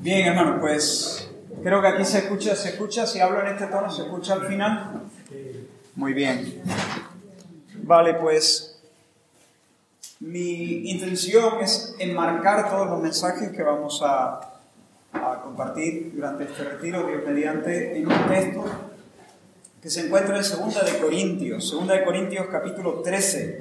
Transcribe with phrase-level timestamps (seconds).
[0.00, 1.28] Bien, hermano, pues
[1.64, 4.46] creo que aquí se escucha, se escucha, si hablo en este tono, se escucha al
[4.46, 5.02] final.
[5.96, 6.62] Muy bien.
[7.82, 8.78] Vale, pues
[10.20, 14.40] mi intención es enmarcar todos los mensajes que vamos a,
[15.42, 18.64] compartir durante este retiro, Dios mediante, en un texto
[19.82, 23.58] que se encuentra en Segunda de Corintios, Segunda de Corintios capítulo 13.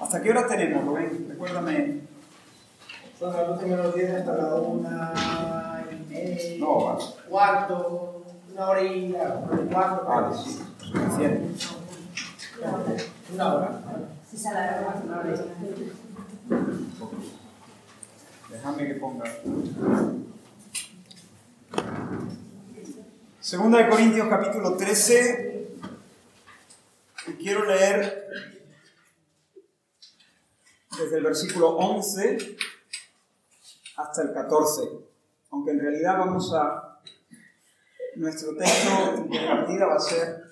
[0.00, 1.26] ¿Hasta qué hora tenemos, Rubén?
[1.28, 2.09] Recuérdame.
[3.20, 6.58] Las últimas menos 10 hasta la una y media.
[6.58, 7.04] No, vale.
[7.28, 9.14] Cuarto, una hora y
[9.70, 10.06] cuatro.
[10.06, 11.66] Vale, sí, suficiente.
[13.34, 13.80] Una hora.
[14.30, 15.34] Si se alarga más una hora.
[18.48, 19.24] Déjame que ponga.
[23.40, 25.68] Segunda de Corintios capítulo 13.
[27.26, 28.28] Y quiero leer
[30.98, 32.56] desde el versículo 11
[33.96, 34.82] hasta el 14.
[35.50, 37.00] Aunque en realidad vamos a...
[38.16, 40.44] Nuestro texto de partida va a ser...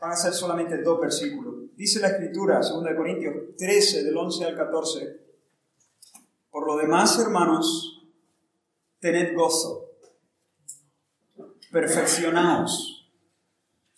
[0.00, 1.54] Van a ser solamente dos versículos.
[1.76, 5.20] Dice la escritura, 2 de Corintios 13, del 11 al 14.
[6.50, 8.02] Por lo demás, hermanos,
[8.98, 9.92] tened gozo,
[11.70, 13.10] perfeccionaos,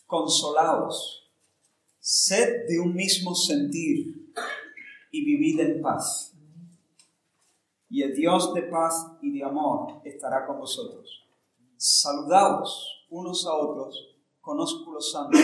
[0.07, 1.33] consolaos,
[1.99, 4.33] sed de un mismo sentir
[5.11, 6.34] y vivid en paz.
[7.95, 11.29] Y el Dios de paz y de amor estará con vosotros.
[11.77, 15.41] Saludaos unos a otros con ósculos santos.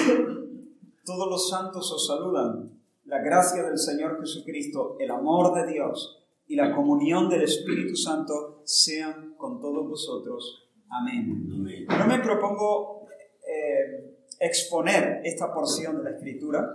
[1.05, 2.73] Todos los santos os saludan.
[3.05, 8.63] La gracia del Señor Jesucristo, el amor de Dios y la comunión del Espíritu Santo
[8.65, 10.69] sean con todos vosotros.
[10.91, 11.47] Amén.
[11.89, 13.07] No me propongo
[13.47, 16.69] eh, exponer esta porción de la Escritura,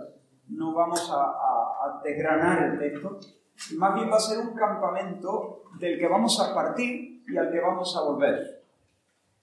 [0.48, 3.18] no vamos a, a- a desgranar el texto,
[3.76, 7.60] más bien va a ser un campamento del que vamos a partir y al que
[7.60, 8.62] vamos a volver.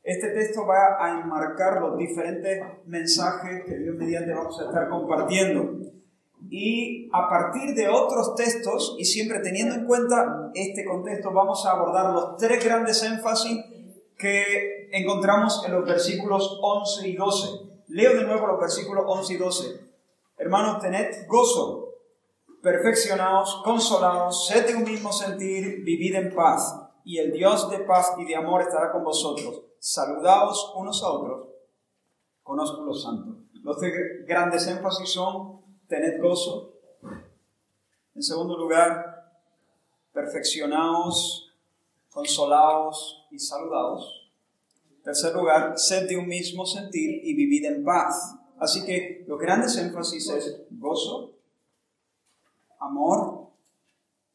[0.04, 5.78] Este texto va a enmarcar los diferentes mensajes que Dios mediante vamos a estar compartiendo.
[6.50, 11.72] Y a partir de otros textos, y siempre teniendo en cuenta este contexto, vamos a
[11.72, 13.64] abordar los tres grandes énfasis
[14.18, 17.48] que encontramos en los versículos 11 y 12.
[17.88, 19.66] Leo de nuevo los versículos 11 y 12.
[20.38, 21.93] Hermanos, tened gozo,
[22.64, 28.14] perfeccionaos, consolaos, sed de un mismo sentir, vivid en paz, y el Dios de paz
[28.18, 29.64] y de amor estará con vosotros.
[29.80, 31.50] Saludaos unos a otros
[32.42, 33.38] con ósculo santo.
[33.64, 33.78] Los
[34.26, 36.74] grandes énfasis son tened gozo.
[38.16, 39.30] En segundo lugar,
[40.14, 41.54] perfeccionaos,
[42.10, 44.32] consolaos y saludaos.
[44.90, 48.36] En tercer lugar, sed de un mismo sentir y vivid en paz.
[48.58, 51.33] Así que los grandes énfasis es gozo,
[52.84, 53.48] amor,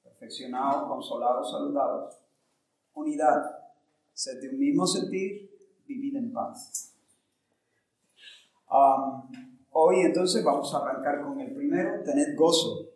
[0.02, 2.18] perfeccionados, consolados, saludados,
[2.94, 3.58] unidad,
[4.12, 5.50] sed de un mismo sentir,
[5.86, 6.94] vivid en paz.
[9.70, 12.86] Hoy entonces vamos a arrancar con el primero, tened gozo.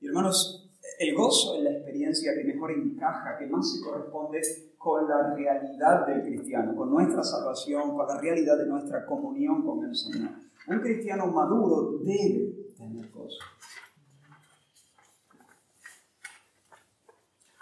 [0.00, 4.40] Y hermanos, el gozo es la experiencia que mejor encaja, que más se corresponde
[4.78, 9.84] con la realidad del cristiano, con nuestra salvación, con la realidad de nuestra comunión con
[9.84, 10.30] el Señor.
[10.68, 13.38] Un cristiano maduro debe tener gozo.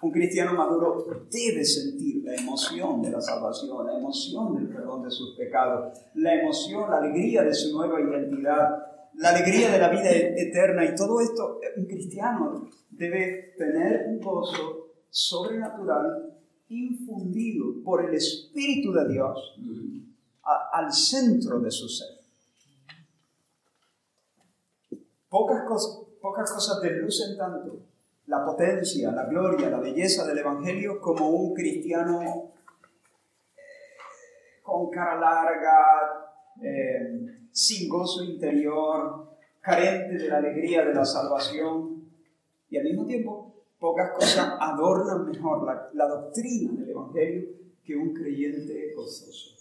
[0.02, 5.10] Un cristiano maduro debe sentir la emoción de la salvación, la emoción del perdón de
[5.10, 8.68] sus pecados, la emoción, la alegría de su nueva identidad,
[9.14, 14.88] la alegría de la vida eterna y todo esto, un cristiano debe tener un gozo
[15.08, 16.34] sobrenatural
[16.68, 19.38] infundido por el Espíritu de Dios
[20.42, 22.08] a- al centro de su ser.
[25.28, 27.80] Pocas, cos- pocas cosas deslucen tanto
[28.26, 32.50] la potencia, la gloria, la belleza del Evangelio como un cristiano eh,
[34.62, 35.76] con cara larga,
[36.62, 42.08] eh, sin gozo interior, carente de la alegría de la salvación.
[42.70, 47.48] Y al mismo tiempo, pocas cosas adornan mejor la, la doctrina del Evangelio
[47.84, 49.56] que un creyente gozoso.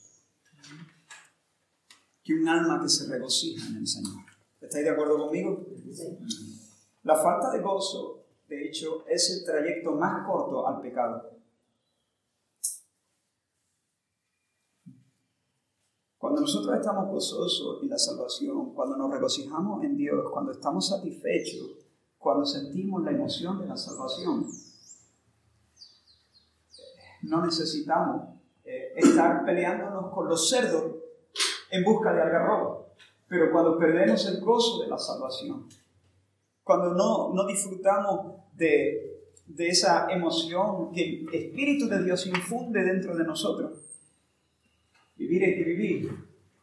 [2.24, 4.22] Que un alma que se regocija en el Señor.
[4.62, 5.66] ¿Estáis de acuerdo conmigo?
[7.04, 8.21] La falta de gozo,
[8.52, 11.32] de hecho, es el trayecto más corto al pecado.
[16.18, 21.78] Cuando nosotros estamos gozosos en la salvación, cuando nos regocijamos en Dios, cuando estamos satisfechos,
[22.18, 24.46] cuando sentimos la emoción de la salvación,
[27.22, 30.98] no necesitamos eh, estar peleándonos con los cerdos
[31.70, 32.86] en busca de algarroba.
[33.30, 35.70] Pero cuando perdemos el gozo de la salvación,
[36.64, 39.12] cuando no, no disfrutamos de
[39.56, 43.72] de esa emoción que el Espíritu de Dios infunde dentro de nosotros.
[45.16, 46.10] Vivir hay que vivir.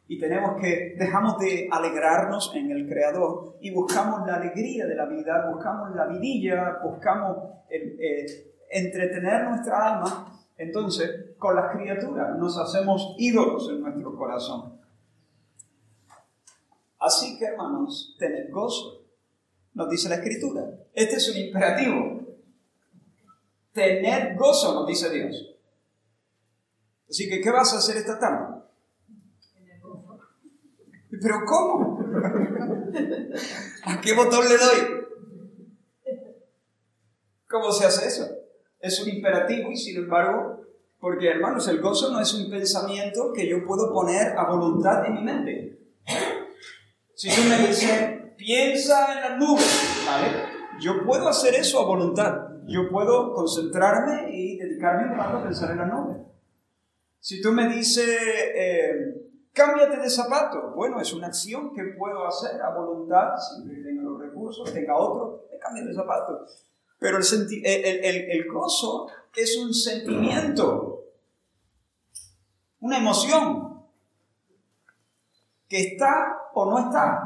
[0.09, 5.05] Y tenemos que, dejamos de alegrarnos en el Creador y buscamos la alegría de la
[5.05, 7.37] vida, buscamos la vidilla, buscamos
[7.69, 10.41] eh, entretener nuestra alma.
[10.57, 14.79] Entonces, con las criaturas nos hacemos ídolos en nuestro corazón.
[16.99, 18.98] Así que, hermanos, tened gozo,
[19.79, 20.65] nos dice la Escritura.
[20.93, 22.21] Este es un imperativo.
[23.73, 25.55] Tener gozo, nos dice Dios.
[27.09, 28.61] Así que, ¿qué vas a hacer esta tarde?
[31.11, 32.01] ¿Pero cómo?
[33.85, 35.07] ¿A qué botón le doy?
[37.49, 38.29] ¿Cómo se hace eso?
[38.81, 40.61] Es un imperativo y sin embargo,
[40.99, 45.15] porque hermanos, el gozo no es un pensamiento que yo puedo poner a voluntad en
[45.15, 45.79] mi mente.
[47.15, 50.29] Si tú me dices, piensa en las nubes, ¿vale?
[50.81, 52.49] Yo puedo hacer eso a voluntad.
[52.67, 56.19] Yo puedo concentrarme y dedicarme un rato a pensar en las nubes.
[57.19, 58.93] Si tú me dices, eh,
[59.53, 63.31] cámbiate de zapato, bueno, es una acción que puedo hacer a voluntad,
[63.67, 66.47] que tenga los recursos, tenga otro, me cambie de zapato.
[66.99, 67.25] Pero el,
[67.65, 71.05] el, el, el gozo es un sentimiento,
[72.81, 73.83] una emoción
[75.69, 77.25] que está o no está.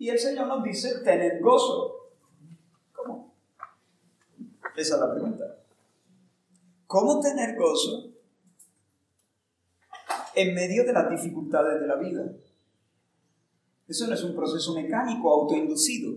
[0.00, 2.08] Y el Señor nos dice, tener gozo.
[2.94, 3.34] ¿Cómo?
[4.74, 5.44] Esa es la pregunta.
[6.86, 8.10] ¿Cómo tener gozo
[10.34, 12.32] en medio de las dificultades de la vida?
[13.86, 16.16] Eso no es un proceso mecánico autoinducido.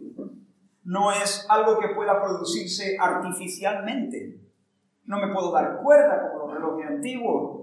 [0.86, 4.39] No es algo que pueda producirse artificialmente.
[5.03, 7.62] No me puedo dar cuerda como los relojes antiguos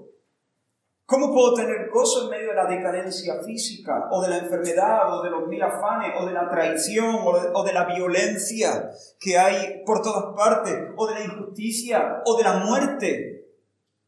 [1.10, 5.24] ¿Cómo puedo tener gozo en medio de la decadencia física, o de la enfermedad, o
[5.24, 7.16] de los mil afanes, o de la traición,
[7.52, 12.44] o de, la violencia que hay por todas partes, o de la injusticia, o de
[12.44, 13.44] la muerte,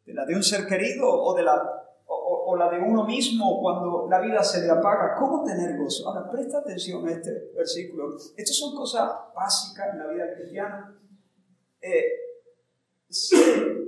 [0.07, 1.61] de la de un ser querido, o de la,
[2.07, 5.17] o, la de uno mismo cuando la vida se le apaga?
[5.19, 6.09] ¿Cómo tener gozo?
[6.09, 8.15] Ahora, presta atención a este versículo.
[8.37, 10.97] Estas son cosas básicas en la vida cristiana.
[11.81, 12.05] Eh,
[13.09, 13.37] sé,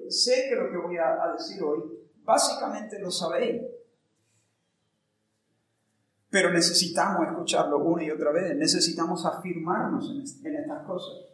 [0.08, 3.62] sé que lo que voy a decir hoy Básicamente lo sabéis.
[6.30, 8.56] Pero necesitamos escucharlo una y otra vez.
[8.56, 10.10] Necesitamos afirmarnos
[10.44, 11.26] en, estas cosas.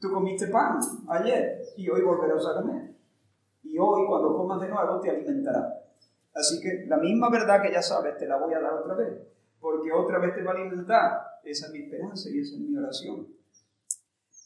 [0.00, 2.94] Tú comiste pan ayer y hoy volverás a comer.
[3.62, 5.82] Y hoy cuando comas de nuevo te alimentará.
[6.34, 9.14] Así que la misma verdad que ya sabes te la voy a dar otra vez.
[9.60, 11.40] Porque otra vez te va a alimentar.
[11.44, 13.28] Esa es mi esperanza y esa es mi oración.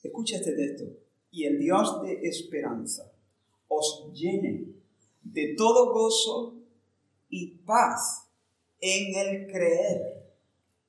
[0.03, 0.85] Escucha este texto.
[1.31, 3.11] Y el Dios de esperanza
[3.69, 4.80] os llene
[5.33, 6.57] de todo gozo
[7.29, 8.29] y paz
[8.81, 10.21] en el creer,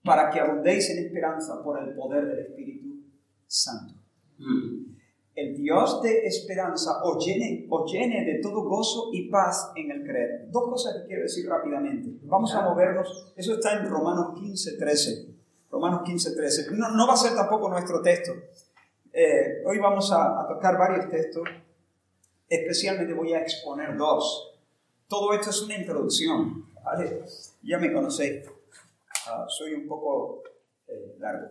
[0.03, 3.03] para que abundéis en esperanza por el poder del Espíritu
[3.45, 3.93] Santo.
[4.38, 4.91] Mm.
[5.35, 10.03] El Dios de esperanza os llene, os llene de todo gozo y paz en el
[10.03, 10.49] creer.
[10.51, 12.19] Dos cosas que quiero decir rápidamente.
[12.23, 13.33] Vamos a movernos.
[13.35, 15.35] Eso está en Romanos 15, 13.
[15.69, 16.71] Romanos 15, 13.
[16.73, 18.33] No, no va a ser tampoco nuestro texto.
[19.13, 21.47] Eh, hoy vamos a, a tocar varios textos
[22.51, 24.57] Especialmente voy a exponer dos.
[25.07, 26.65] Todo esto es una introducción.
[27.63, 28.44] Ya me conocéis.
[29.25, 30.44] Ah, soy un poco
[30.86, 31.48] eh, largo.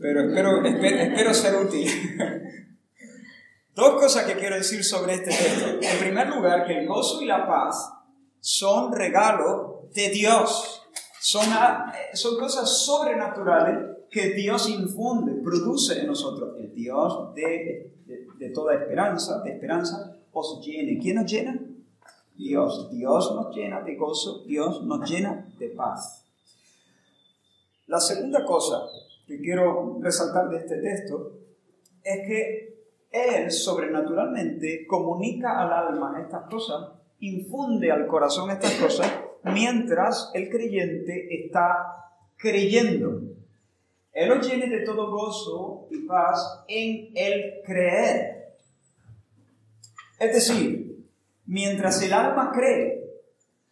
[0.00, 1.88] Pero espero, espero, ser útil.
[3.76, 5.78] Dos cosas que quiero decir sobre este texto.
[5.80, 7.92] En primer lugar, que el gozo y la paz
[8.40, 10.82] son regalos de Dios.
[11.20, 16.56] Son, eh, son cosas sobrenaturales que Dios infunde, produce en nosotros.
[16.80, 17.90] Dios de
[18.40, 20.98] de toda esperanza, de esperanza, os llene.
[20.98, 21.60] ¿Quién nos llena?
[22.34, 22.90] Dios.
[22.90, 26.26] Dios nos llena de gozo, Dios nos llena de paz.
[27.86, 28.86] La segunda cosa
[29.26, 31.32] que quiero resaltar de este texto
[32.02, 39.12] es que Él sobrenaturalmente comunica al alma estas cosas, infunde al corazón estas cosas,
[39.44, 43.39] mientras el creyente está creyendo.
[44.12, 48.54] Él os llene de todo gozo y paz en el creer.
[50.18, 51.06] Es decir,
[51.46, 53.00] mientras el alma cree,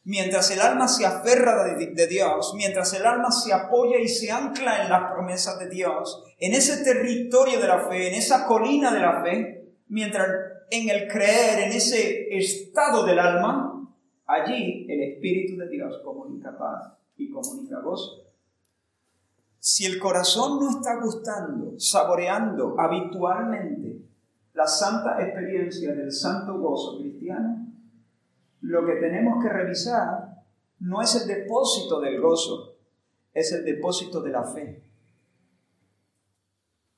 [0.05, 4.83] mientras el alma se aferra de, Dios, mientras el alma se apoya y se ancla
[4.83, 9.01] en las promesas de Dios, en ese territorio de la fe, en esa colina de
[9.01, 10.29] la fe, mientras
[10.71, 13.87] en el creer, en ese estado del alma,
[14.27, 18.28] allí el Espíritu de Dios comunica paz y comunica gozo.
[19.61, 24.03] Si el corazón no está gustando, saboreando habitualmente
[24.55, 27.67] la santa experiencia del santo gozo cristiano,
[28.61, 30.45] lo que tenemos que revisar
[30.81, 32.77] no es el depósito del gozo,
[33.33, 34.83] es el depósito de la fe.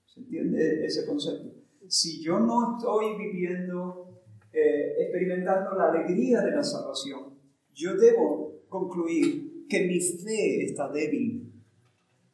[0.07, 1.51] ¿Se entiende ese concepto?
[1.89, 4.21] Si yo no estoy viviendo,
[4.53, 7.39] eh, experimentando la alegría de la salvación,
[7.73, 11.50] yo debo concluir que mi fe está débil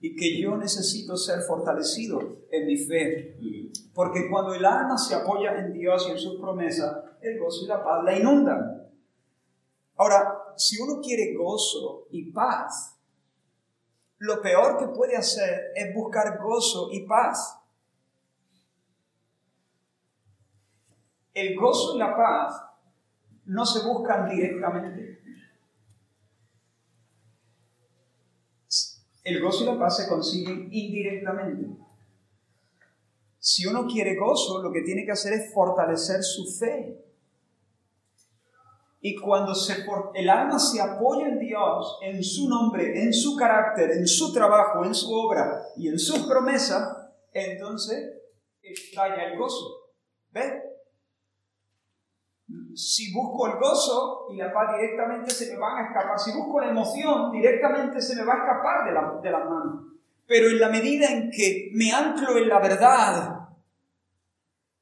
[0.00, 3.38] y que yo necesito ser fortalecido en mi fe.
[3.94, 7.68] Porque cuando el alma se apoya en Dios y en sus promesas, el gozo y
[7.68, 8.90] la paz la inundan.
[9.96, 12.98] Ahora, si uno quiere gozo y paz,
[14.18, 17.58] lo peor que puede hacer es buscar gozo y paz.
[21.32, 22.62] El gozo y la paz
[23.46, 25.22] no se buscan directamente.
[29.26, 31.66] El gozo y la paz se consiguen indirectamente.
[33.40, 37.04] Si uno quiere gozo, lo que tiene que hacer es fortalecer su fe.
[39.00, 43.90] Y cuando se, el alma se apoya en Dios, en su nombre, en su carácter,
[43.90, 46.96] en su trabajo, en su obra y en sus promesas,
[47.32, 48.22] entonces
[48.62, 49.90] estalla el gozo.
[50.30, 50.52] ¿Ves?
[52.76, 56.18] Si busco el gozo y la paz directamente se me van a escapar.
[56.18, 59.84] Si busco la emoción, directamente se me va a escapar de, la, de las manos.
[60.26, 63.48] Pero en la medida en que me anclo en la verdad,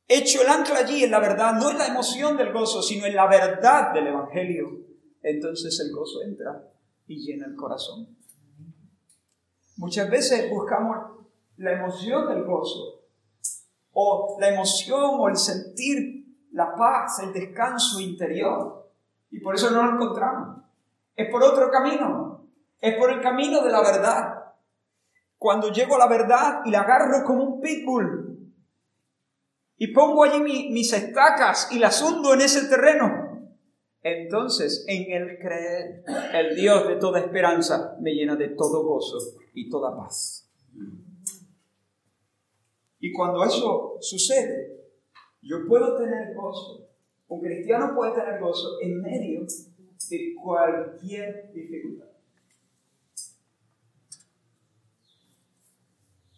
[0.08, 3.14] hecho el ancla allí en la verdad, no en la emoción del gozo, sino en
[3.14, 4.80] la verdad del Evangelio,
[5.22, 6.64] entonces el gozo entra
[7.06, 8.08] y llena el corazón.
[9.76, 10.98] Muchas veces buscamos
[11.58, 13.02] la emoción del gozo,
[13.92, 16.23] o la emoción o el sentir
[16.54, 18.88] la paz, el descanso interior,
[19.30, 20.62] y por eso no lo encontramos.
[21.16, 22.46] Es por otro camino,
[22.80, 24.44] es por el camino de la verdad.
[25.36, 28.52] Cuando llego a la verdad y la agarro como un pitbull,
[29.76, 33.50] y pongo allí mis estacas y las hundo en ese terreno,
[34.00, 39.18] entonces en el creer, el Dios de toda esperanza me llena de todo gozo
[39.54, 40.48] y toda paz.
[43.00, 44.73] Y cuando eso sucede,
[45.44, 46.88] yo puedo tener gozo.
[47.28, 49.46] Un cristiano puede tener gozo en medio
[50.10, 52.06] de cualquier dificultad.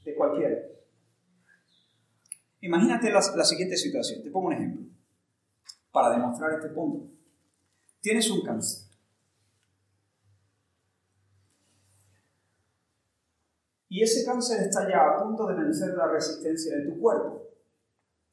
[0.05, 0.77] De cualquier.
[2.61, 4.23] Imagínate la, siguiente situación.
[4.23, 4.87] Te pongo un ejemplo
[5.93, 7.09] para demostrar este punto.
[8.01, 8.87] Tienes un cáncer.
[13.89, 17.46] Y ese cáncer está ya a punto de vencer la resistencia de tu cuerpo.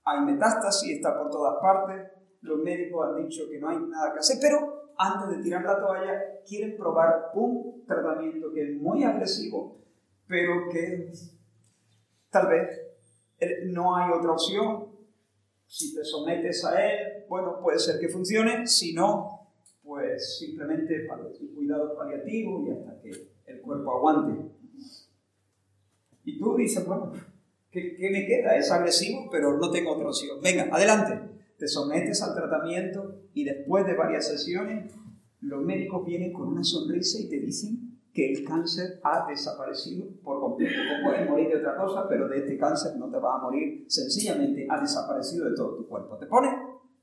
[0.05, 2.11] Hay metástasis, está por todas partes.
[2.41, 5.79] Los médicos han dicho que no hay nada que hacer, pero antes de tirar la
[5.79, 9.77] toalla quieren probar un tratamiento que es muy agresivo,
[10.27, 11.11] pero que
[12.29, 12.81] tal vez
[13.65, 14.87] no hay otra opción.
[15.65, 19.49] Si te sometes a él, bueno, puede ser que funcione, si no,
[19.83, 21.07] pues simplemente
[21.55, 23.11] cuidado paliativo y hasta que
[23.47, 24.51] el cuerpo aguante.
[26.25, 27.11] Y tú dices, bueno,
[27.73, 28.55] ¿qué, ¿qué, me queda?
[28.55, 30.39] Es agresivo, pero no tengo otra opción.
[30.41, 31.19] Venga, adelante.
[31.57, 34.93] Te sometes al tratamiento y después de varias sesiones,
[35.41, 40.39] los médicos vienen con una sonrisa y te dicen que el cáncer ha desaparecido por
[40.39, 40.75] completo.
[40.75, 43.85] Tú puedes morir de otra cosa, pero de este cáncer no te vas a morir.
[43.87, 46.17] Sencillamente ha desaparecido de todo tu cuerpo.
[46.17, 46.53] ¿Te pones?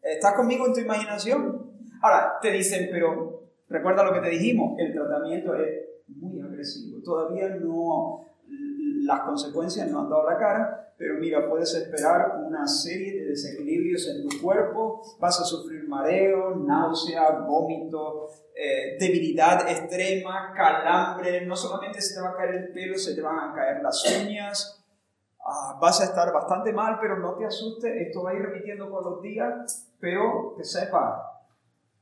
[0.00, 1.72] ¿Estás conmigo en tu imaginación?
[2.00, 7.02] Ahora, te dicen, pero recuerda lo que te dijimos, el tratamiento es muy agresivo.
[7.02, 8.24] Todavía no,
[9.10, 14.06] las consecuencias no han dado la cara, pero mira, puedes esperar una serie de desequilibrios
[14.06, 22.00] en tu cuerpo, vas a sufrir mareo, náusea, vómito, eh, debilidad extrema, calambre, no solamente
[22.00, 24.84] se te va a caer el pelo, se te van a caer las uñas,
[25.44, 28.88] ah, vas a estar bastante mal, pero no te asustes, esto va a ir repitiendo
[28.90, 31.39] con los días, pero que sepa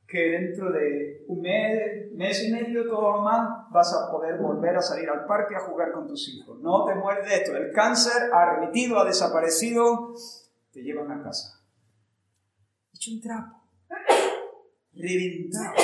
[0.09, 4.75] que dentro de un mes, mes y medio, todo lo más, vas a poder volver
[4.75, 6.59] a salir al parque a jugar con tus hijos.
[6.61, 7.55] No te mueres de esto.
[7.55, 10.15] El cáncer ha remitido, ha desaparecido,
[10.71, 11.61] te llevan a casa.
[12.91, 13.61] Hecho un trapo,
[14.95, 15.75] reventado,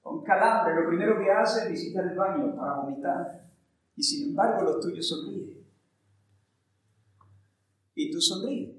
[0.00, 0.74] con calambre.
[0.76, 3.44] Lo primero que hace es visitar el baño para vomitar.
[3.94, 5.62] Y sin embargo, los tuyos sonríen.
[7.94, 8.74] Y tú sonríes.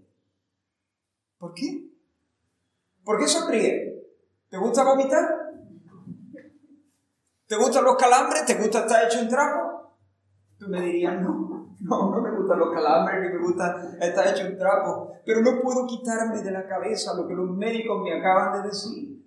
[1.37, 1.87] ¿Por qué?
[3.03, 3.90] ¿Por qué sonríes?
[4.51, 5.53] ¿Te gusta vomitar?
[7.47, 8.45] ¿Te gustan los calambres?
[8.45, 9.95] ¿Te gusta estar hecho un trapo?
[10.59, 14.45] Tú me dirías, no, no, no me gustan los calambres, ni me gusta estar hecho
[14.45, 18.61] un trapo, pero no puedo quitarme de la cabeza lo que los médicos me acaban
[18.61, 19.23] de decir.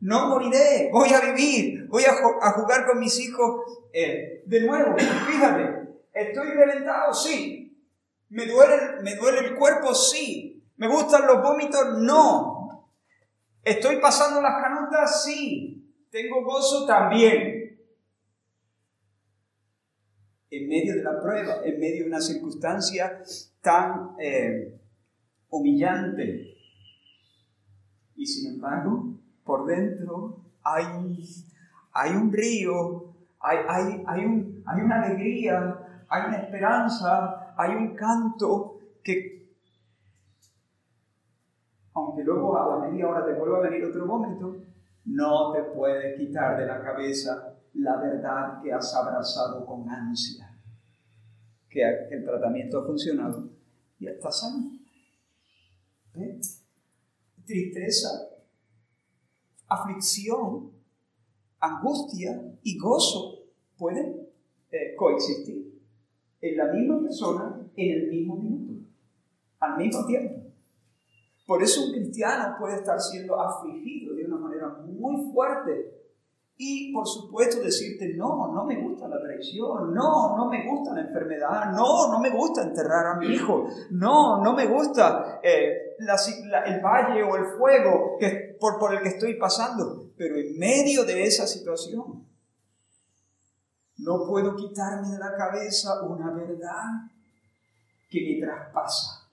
[0.00, 3.60] No moriré, voy a vivir, voy a, jugar con mis hijos.
[3.92, 7.12] Eh, de nuevo, fíjate, ¿estoy reventado?
[7.12, 7.78] Sí.
[8.30, 9.94] ¿Me duele, ¿Me duele el cuerpo?
[9.94, 10.64] Sí.
[10.78, 11.98] ¿Me gustan los vómitos?
[11.98, 12.49] No.
[13.64, 15.24] ¿Estoy pasando las canutas?
[15.24, 16.06] Sí.
[16.10, 16.86] ¿Tengo gozo?
[16.86, 17.78] También.
[20.50, 23.22] En medio de la prueba, en medio de una circunstancia
[23.60, 24.80] tan eh,
[25.48, 26.56] humillante.
[28.16, 30.84] Y sin embargo, por dentro hay
[31.92, 37.94] hay un río, hay, hay, hay, un, hay una alegría, hay una esperanza, hay un
[37.94, 39.39] canto que,
[42.06, 44.56] aunque luego a la media hora te vuelva a venir otro momento,
[45.04, 50.58] no te puede quitar de la cabeza la verdad que has abrazado con ansia,
[51.68, 53.48] que el tratamiento ha funcionado
[53.98, 54.70] y está sano.
[57.44, 58.08] Tristeza,
[59.68, 60.72] aflicción,
[61.60, 63.44] angustia y gozo
[63.76, 64.28] pueden
[64.70, 65.80] eh, coexistir
[66.40, 68.88] en la misma persona en el mismo minuto,
[69.60, 70.39] al mismo tiempo.
[71.50, 76.00] Por eso un cristiano puede estar siendo afligido de una manera muy fuerte
[76.56, 81.00] y por supuesto decirte, no, no me gusta la traición, no, no me gusta la
[81.00, 86.80] enfermedad, no, no me gusta enterrar a mi hijo, no, no me gusta eh, el
[86.80, 90.12] valle o el fuego que, por, por el que estoy pasando.
[90.16, 92.28] Pero en medio de esa situación,
[93.98, 97.10] no puedo quitarme de la cabeza una verdad
[98.08, 99.28] que me traspasa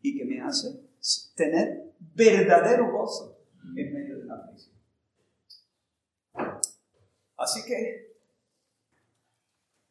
[0.00, 0.88] y que me hace
[1.34, 3.38] tener verdadero gozo
[3.76, 4.76] en medio de la aflicción.
[7.36, 8.10] Así que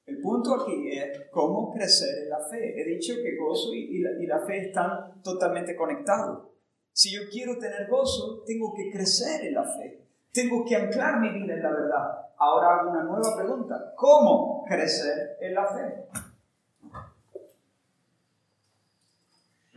[0.06, 2.82] el punto aquí es cómo crecer en la fe.
[2.82, 6.48] He dicho que gozo y, la, fe están totalmente conectados.
[6.92, 10.06] Si yo quiero tener gozo, tengo que crecer en la fe.
[10.32, 12.25] Tengo que anclar mi vida en la verdad.
[12.38, 13.94] Ahora hago una nueva pregunta.
[13.96, 16.28] ¿Cómo crecer en la fe?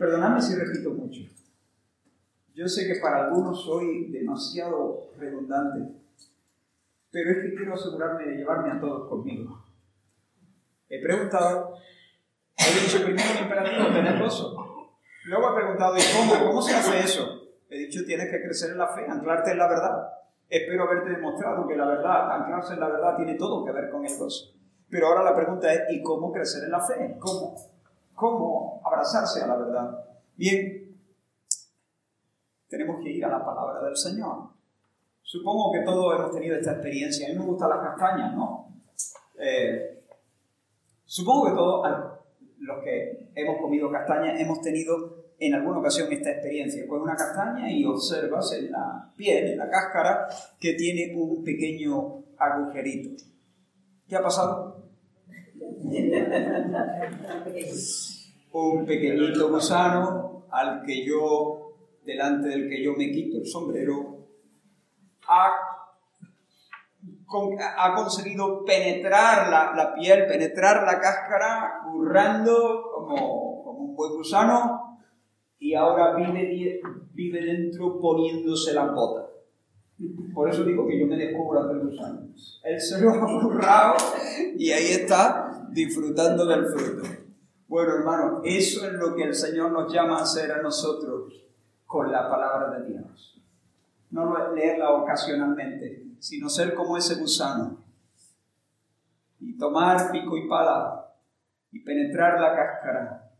[0.03, 1.21] Perdonadme si repito mucho.
[2.53, 5.95] Yo sé que para algunos soy demasiado redundante,
[7.09, 9.63] pero es que quiero asegurarme de llevarme a todos conmigo.
[10.89, 11.77] He preguntado,
[12.57, 14.57] he dicho primero el imperativo, tener gozo.
[15.23, 16.47] Luego he preguntado, ¿y cómo?
[16.47, 17.41] ¿Cómo se hace eso?
[17.69, 20.09] He dicho, tienes que crecer en la fe, anclarte en la verdad.
[20.49, 24.05] Espero haberte demostrado que la verdad, anclarse en la verdad, tiene todo que ver con
[24.05, 24.53] el gozo.
[24.89, 27.15] Pero ahora la pregunta es, ¿y cómo crecer en la fe?
[27.19, 27.72] ¿Cómo?
[28.15, 30.05] ¿Cómo abrazarse a la verdad?
[30.35, 30.97] Bien,
[32.67, 34.49] tenemos que ir a la palabra del Señor.
[35.21, 37.27] Supongo que todos hemos tenido esta experiencia.
[37.27, 38.67] A mí me gustan las castañas, ¿no?
[39.39, 40.03] Eh,
[41.05, 41.87] supongo que todos
[42.59, 46.83] los que hemos comido castañas hemos tenido en alguna ocasión esta experiencia.
[46.87, 50.27] Pues una castaña y observas en la piel, en la cáscara,
[50.59, 53.23] que tiene un pequeño agujerito.
[54.07, 54.82] ¿Qué ha pasado?
[58.53, 61.73] Un pequeñito gusano al que yo,
[62.05, 64.27] delante del que yo me quito el sombrero,
[65.27, 65.49] ha,
[67.77, 74.99] ha conseguido penetrar la, la, piel, penetrar la cáscara, currando como, como un buen gusano,
[75.59, 76.81] y ahora vive,
[77.13, 79.29] vive dentro poniéndose la bota.
[80.33, 82.61] Por eso digo que yo me descubro hace dos años.
[82.63, 83.95] Él se lo ha currado
[84.57, 87.07] y ahí está disfrutando del fruto.
[87.67, 91.33] Bueno, hermano, eso es lo que el Señor nos llama a hacer a nosotros
[91.85, 93.33] con la palabra de Dios
[94.13, 97.83] no leerla ocasionalmente, sino ser como ese gusano
[99.39, 101.15] y tomar pico y pala
[101.71, 103.31] y penetrar la cáscara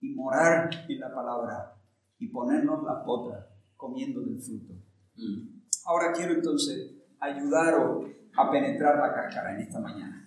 [0.00, 1.74] y morar en la palabra
[2.18, 4.74] y ponernos la botas comiendo del fruto.
[5.16, 5.60] Mm.
[5.86, 10.25] Ahora quiero entonces ayudaros a penetrar la cáscara en esta mañana.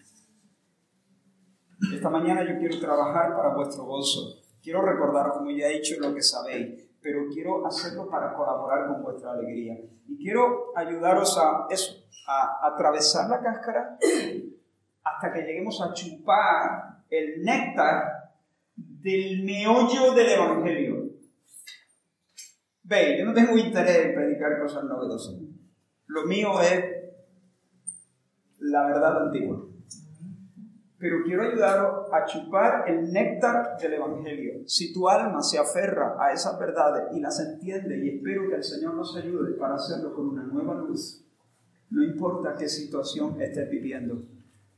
[1.94, 4.42] Esta mañana yo quiero trabajar para vuestro gozo.
[4.62, 9.04] Quiero recordaros, como ya he dicho, lo que sabéis pero quiero hacerlo para colaborar con
[9.04, 9.78] vuestra alegría.
[10.08, 13.98] Y quiero ayudaros a eso, a, atravesar la cáscara
[15.04, 18.34] hasta que lleguemos a chupar el néctar
[18.76, 21.10] del meollo del Evangelio.
[22.84, 25.36] Veis, yo no tengo interés en predicar cosas novedosas.
[26.08, 26.84] Lo mío es
[28.60, 29.66] la verdad antigua
[31.00, 34.68] pero quiero ayudaros a chupar el néctar del Evangelio.
[34.68, 38.64] Si tu alma se aferra a esas verdades y las entiende, y espero que el
[38.64, 41.26] Señor nos ayude para hacerlo con una nueva luz,
[41.90, 44.22] no importa qué situación estés viviendo,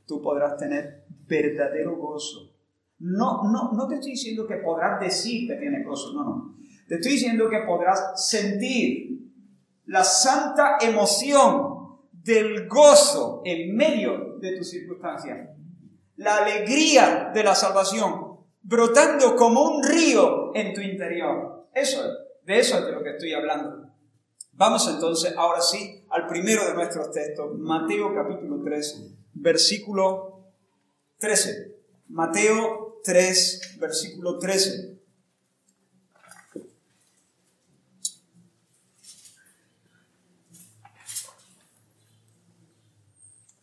[0.06, 2.54] tú podrás tener verdadero gozo.
[3.00, 6.56] No, no, no te estoy diciendo que podrás decir que tienes gozo, no, no.
[6.86, 9.28] Te estoy diciendo que podrás sentir
[9.86, 15.48] la santa emoción del gozo en medio de tus circunstancias
[16.22, 21.68] la alegría de la salvación, brotando como un río en tu interior.
[21.74, 22.12] Eso es,
[22.46, 23.88] de eso es de lo que estoy hablando.
[24.52, 30.44] Vamos entonces ahora sí al primero de nuestros textos, Mateo capítulo 3, versículo
[31.18, 31.76] 13.
[32.08, 34.98] Mateo 3, versículo 13.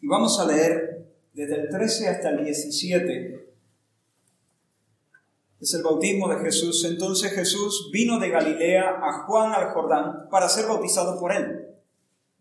[0.01, 0.98] Y vamos a leer
[1.39, 3.53] desde el 13 hasta el 17.
[5.61, 6.83] Es el bautismo de Jesús.
[6.83, 11.65] Entonces Jesús vino de Galilea a Juan al Jordán para ser bautizado por él.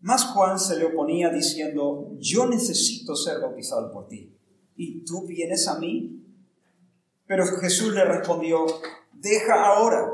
[0.01, 4.35] Mas Juan se le oponía diciendo, yo necesito ser bautizado por ti.
[4.75, 6.21] ¿Y tú vienes a mí?
[7.25, 8.65] Pero Jesús le respondió,
[9.13, 10.11] deja ahora,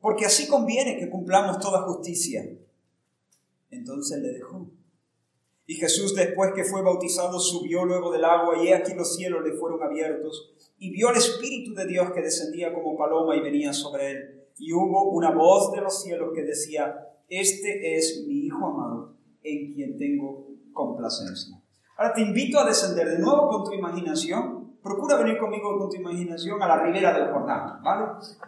[0.00, 2.48] porque así conviene que cumplamos toda justicia.
[3.70, 4.77] Entonces le dejó.
[5.68, 9.52] Y Jesús después que fue bautizado subió luego del agua y aquí los cielos le
[9.52, 14.12] fueron abiertos y vio al Espíritu de Dios que descendía como paloma y venía sobre
[14.12, 14.44] él.
[14.56, 16.94] Y hubo una voz de los cielos que decía,
[17.28, 21.60] este es mi Hijo amado en quien tengo complacencia.
[21.98, 24.78] Ahora te invito a descender de nuevo con tu imaginación.
[24.82, 28.06] Procura venir conmigo con tu imaginación a la ribera del Jordán, ¿vale?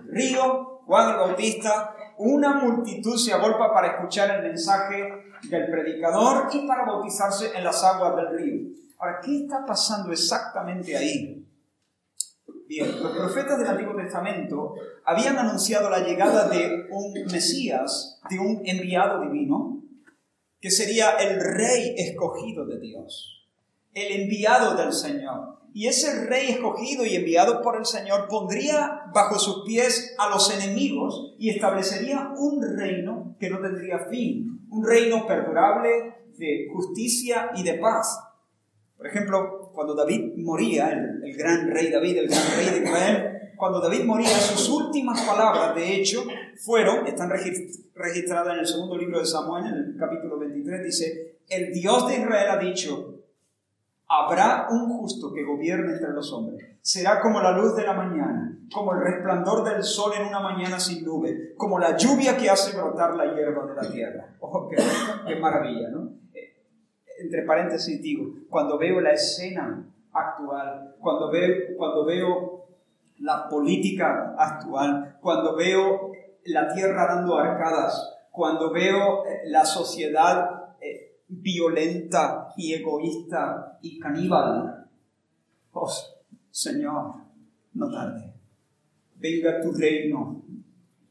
[0.09, 6.67] Río, Juan el Bautista, una multitud se agolpa para escuchar el mensaje del predicador y
[6.67, 8.71] para bautizarse en las aguas del río.
[8.99, 11.47] Ahora, ¿qué está pasando exactamente ahí?
[12.67, 14.75] Bien, los profetas del Antiguo Testamento
[15.05, 19.83] habían anunciado la llegada de un Mesías, de un enviado divino,
[20.61, 23.40] que sería el rey escogido de Dios,
[23.95, 25.59] el enviado del Señor.
[25.73, 30.53] Y ese rey escogido y enviado por el Señor pondría bajo sus pies a los
[30.53, 35.89] enemigos y establecería un reino que no tendría fin, un reino perdurable
[36.37, 38.19] de justicia y de paz.
[38.97, 43.81] Por ejemplo, cuando David moría, el, gran rey David, el gran rey de Israel, cuando
[43.81, 46.25] David moría, sus últimas palabras, de hecho,
[46.57, 51.73] fueron, están registradas en el segundo libro de Samuel, en el capítulo 23, dice, el
[51.73, 53.20] Dios de Israel ha dicho,
[54.11, 56.67] habrá un justo que gobierne entre los hombres.
[56.83, 60.81] Será como la luz de la mañana, como el resplandor del sol en una mañana
[60.81, 64.37] sin nube, como la lluvia que hace brotar la hierba de la tierra.
[64.41, 64.77] Oh, qué,
[65.29, 66.11] qué maravilla, ¿no?
[66.35, 66.57] Eh,
[67.23, 72.65] entre paréntesis digo, cuando veo la escena actual, cuando veo, cuando veo
[73.19, 76.11] la política actual, cuando veo
[76.47, 80.60] la tierra dando arcadas, cuando veo eh, la sociedad
[81.31, 84.87] violenta y egoísta y caníbal.
[85.73, 85.91] Oh,
[86.51, 87.15] Señor,
[87.75, 88.33] no tarde.
[89.17, 90.43] Venga tu reino,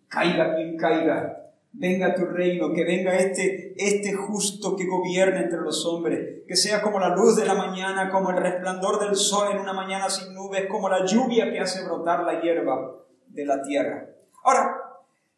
[0.08, 5.86] caiga quien caiga, venga tu reino, que venga este, este justo que gobierne entre los
[5.86, 9.60] hombres, que sea como la luz de la mañana, como el resplandor del sol en
[9.60, 12.96] una mañana sin nubes, como la lluvia que hace brotar la hierba
[13.28, 14.10] de la tierra.
[14.44, 14.76] Ahora,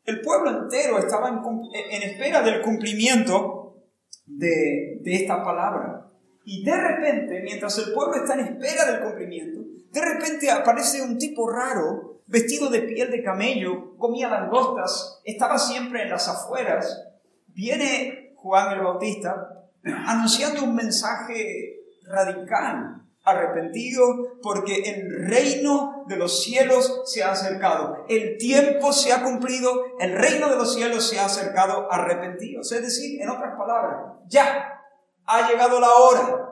[0.05, 3.60] el pueblo entero estaba en, espera del cumplimiento
[4.37, 6.07] de, esta palabra.
[6.45, 11.17] Y de repente, mientras el pueblo está en espera del cumplimiento, de repente aparece un
[11.17, 17.07] tipo raro, vestido de piel de camello, comía langostas, estaba siempre en las afueras.
[17.47, 27.03] Viene Juan el Bautista anunciando un mensaje radical, arrepentido, porque el reino de los cielos
[27.05, 31.25] se ha acercado, el tiempo se ha cumplido, el reino de los cielos se ha
[31.25, 32.71] acercado, arrepentidos.
[32.71, 34.81] Es decir, en otras palabras, ya
[35.25, 36.47] ha llegado la hora.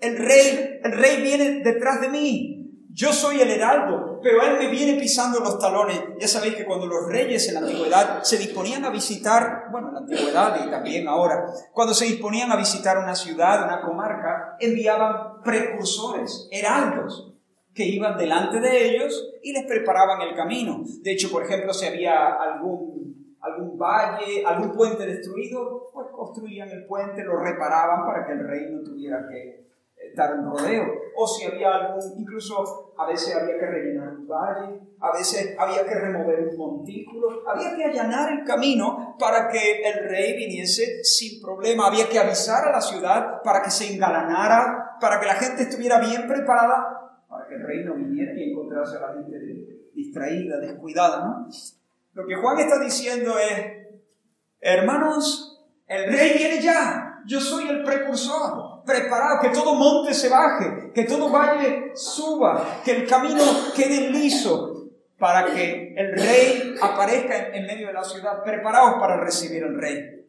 [0.00, 2.54] El rey, el rey viene detrás de mí.
[2.92, 6.00] Yo soy el heraldo, pero él me viene pisando los talones.
[6.18, 9.94] Ya sabéis que cuando los reyes en la antigüedad se disponían a visitar, bueno, en
[9.94, 15.42] la antigüedad y también ahora, cuando se disponían a visitar una ciudad, una comarca, enviaban
[15.42, 17.34] precursores, heraldos,
[17.74, 20.82] que iban delante de ellos y les preparaban el camino.
[21.02, 26.86] De hecho, por ejemplo, si había algún, algún valle, algún puente destruido, pues construían el
[26.86, 29.68] puente, lo reparaban para que el rey no tuviera que
[30.14, 30.84] dar un rodeo,
[31.16, 35.84] o si había algún, incluso a veces había que rellenar un valle, a veces había
[35.84, 41.40] que remover un montículo, había que allanar el camino para que el rey viniese sin
[41.40, 45.62] problema, había que avisar a la ciudad para que se engalanara, para que la gente
[45.62, 49.38] estuviera bien preparada, para que el rey no viniera y encontrase a la gente
[49.94, 51.46] distraída, descuidada.
[52.12, 53.86] Lo que Juan está diciendo es,
[54.60, 60.90] hermanos, el rey viene ya, yo soy el precursor, preparado, que todo monte se baje,
[60.94, 63.42] que todo valle suba, que el camino
[63.76, 69.62] quede liso para que el rey aparezca en, medio de la ciudad, preparados para recibir
[69.62, 70.26] al rey.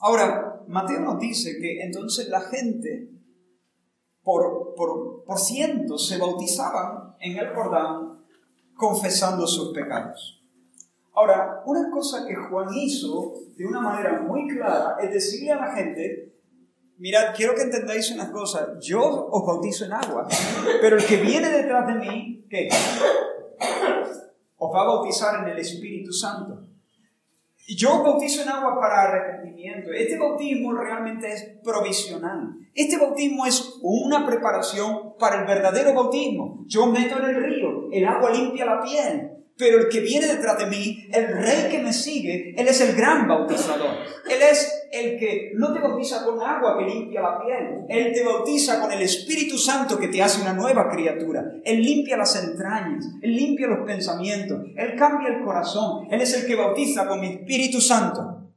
[0.00, 3.10] Ahora, Mateo nos dice que entonces la gente
[4.22, 8.24] por, por, por cientos se bautizaban en el Jordán
[8.74, 10.42] confesando sus pecados.
[11.14, 15.72] Ahora, una cosa que Juan hizo de una manera muy clara es decirle a la
[15.74, 16.31] gente
[17.02, 18.78] Mirad, quiero que entendáis una cosa.
[18.80, 20.28] Yo os bautizo en agua,
[20.80, 22.68] pero el que viene detrás de mí, ¿qué?
[24.56, 26.62] Os va a bautizar en el Espíritu Santo.
[27.76, 29.90] Yo os bautizo en agua para arrepentimiento.
[29.90, 32.54] Este bautismo realmente es provisional.
[32.72, 36.62] Este bautismo es una preparación para el verdadero bautismo.
[36.68, 40.56] Yo meto en el río, el agua limpia la piel, pero el que viene detrás
[40.56, 43.90] de mí, el rey que me sigue, él es el gran bautizador.
[44.30, 47.86] Él es el que no te bautiza con agua que limpia la piel.
[47.88, 51.42] Él te bautiza con el Espíritu Santo que te hace una nueva criatura.
[51.64, 53.06] Él limpia las entrañas.
[53.22, 54.60] Él limpia los pensamientos.
[54.76, 56.06] Él cambia el corazón.
[56.10, 58.50] Él es el que bautiza con el Espíritu Santo.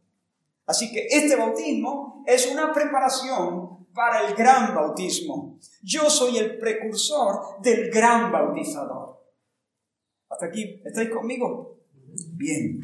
[0.65, 5.57] Así que este bautismo es una preparación para el gran bautismo.
[5.81, 9.21] Yo soy el precursor del gran bautizador.
[10.29, 10.81] ¿Hasta aquí?
[10.83, 11.79] ¿Estáis conmigo?
[12.33, 12.81] Bien.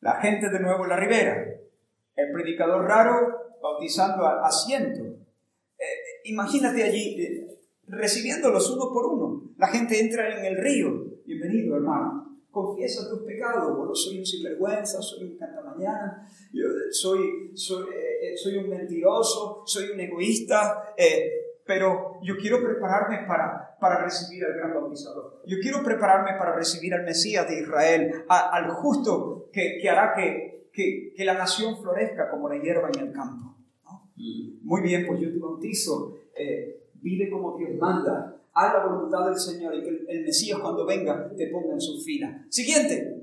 [0.00, 1.60] La gente de nuevo en la ribera.
[2.16, 5.06] El predicador raro bautizando a, cientos.
[5.78, 5.84] Eh,
[6.24, 9.52] imagínate allí eh, recibiéndolos uno por uno.
[9.56, 11.04] La gente entra en el río.
[11.24, 12.38] Bienvenido, hermano.
[12.50, 13.76] Confiesa tus pecados.
[13.76, 19.90] Bueno, soy un sinvergüenza, soy un cantamañana, yo soy, soy, eh, soy un mentiroso, soy
[19.90, 20.94] un egoísta
[21.70, 25.40] pero yo quiero prepararme para, para recibir al gran bautizador.
[25.46, 30.59] Yo quiero prepararme para recibir al Mesías de Israel, al justo que, que hará que,
[30.72, 33.56] que, que, la nación florezca como la hierba en el campo.
[34.16, 34.58] Mm.
[34.62, 39.38] Muy bien, pues yo te bautizo, eh, vive como Dios manda, haz la voluntad del
[39.38, 42.44] Señor y que el, Mesías cuando venga te ponga en su fila.
[42.48, 43.16] Siguiente.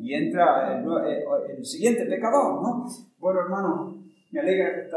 [0.00, 2.86] Y entra el, el, el siguiente pecador, ¿no?
[3.18, 4.00] Bueno, hermano,
[4.30, 4.88] me alegra que,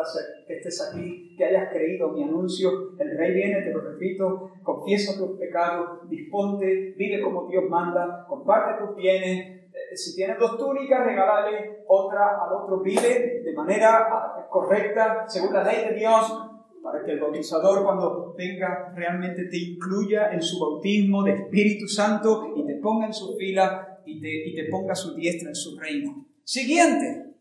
[0.47, 2.91] que estés aquí, que hayas creído mi anuncio.
[2.99, 8.85] El rey viene, te lo repito, confiesa tus pecados, disponte, vive como Dios manda, comparte
[8.85, 9.62] tus bienes.
[9.93, 12.81] Eh, si tienes dos túnicas, regálale otra al otro.
[12.81, 16.49] Vive de manera correcta, según la ley de Dios,
[16.81, 22.53] para que el bautizador cuando venga realmente te incluya en su bautismo de Espíritu Santo
[22.55, 25.79] y te ponga en su fila y te, y te ponga su diestra en su
[25.79, 26.25] reino.
[26.43, 27.35] Siguiente,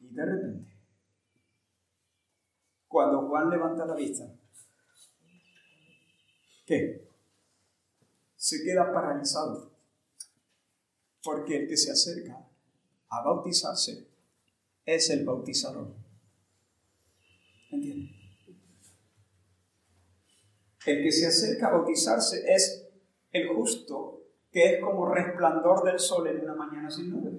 [0.00, 0.70] de repente,
[2.86, 4.24] cuando Juan levanta la vista,
[6.66, 7.03] ¿qué?
[8.44, 9.70] Se queda paralizado.
[11.22, 12.46] Porque el que se acerca
[13.08, 14.06] a bautizarse
[14.84, 15.94] es el bautizador.
[17.70, 18.10] ¿Entiendes?
[20.84, 22.86] El que se acerca a bautizarse es
[23.32, 27.32] el justo, que es como resplandor del sol en una mañana sin nubes.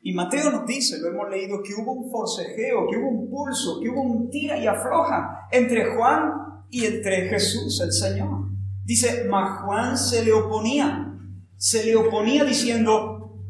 [0.00, 3.78] Y Mateo nos dice, lo hemos leído, que hubo un forcejeo, que hubo un pulso,
[3.82, 8.53] que hubo un tira y afloja entre Juan y entre Jesús, el Señor.
[8.84, 11.18] Dice, mas Juan se le oponía,
[11.56, 13.40] se le oponía diciendo,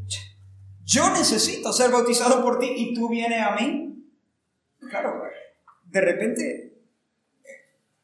[0.85, 4.05] yo necesito ser bautizado por ti y tú vienes a mí.
[4.89, 5.23] Claro,
[5.87, 6.79] de repente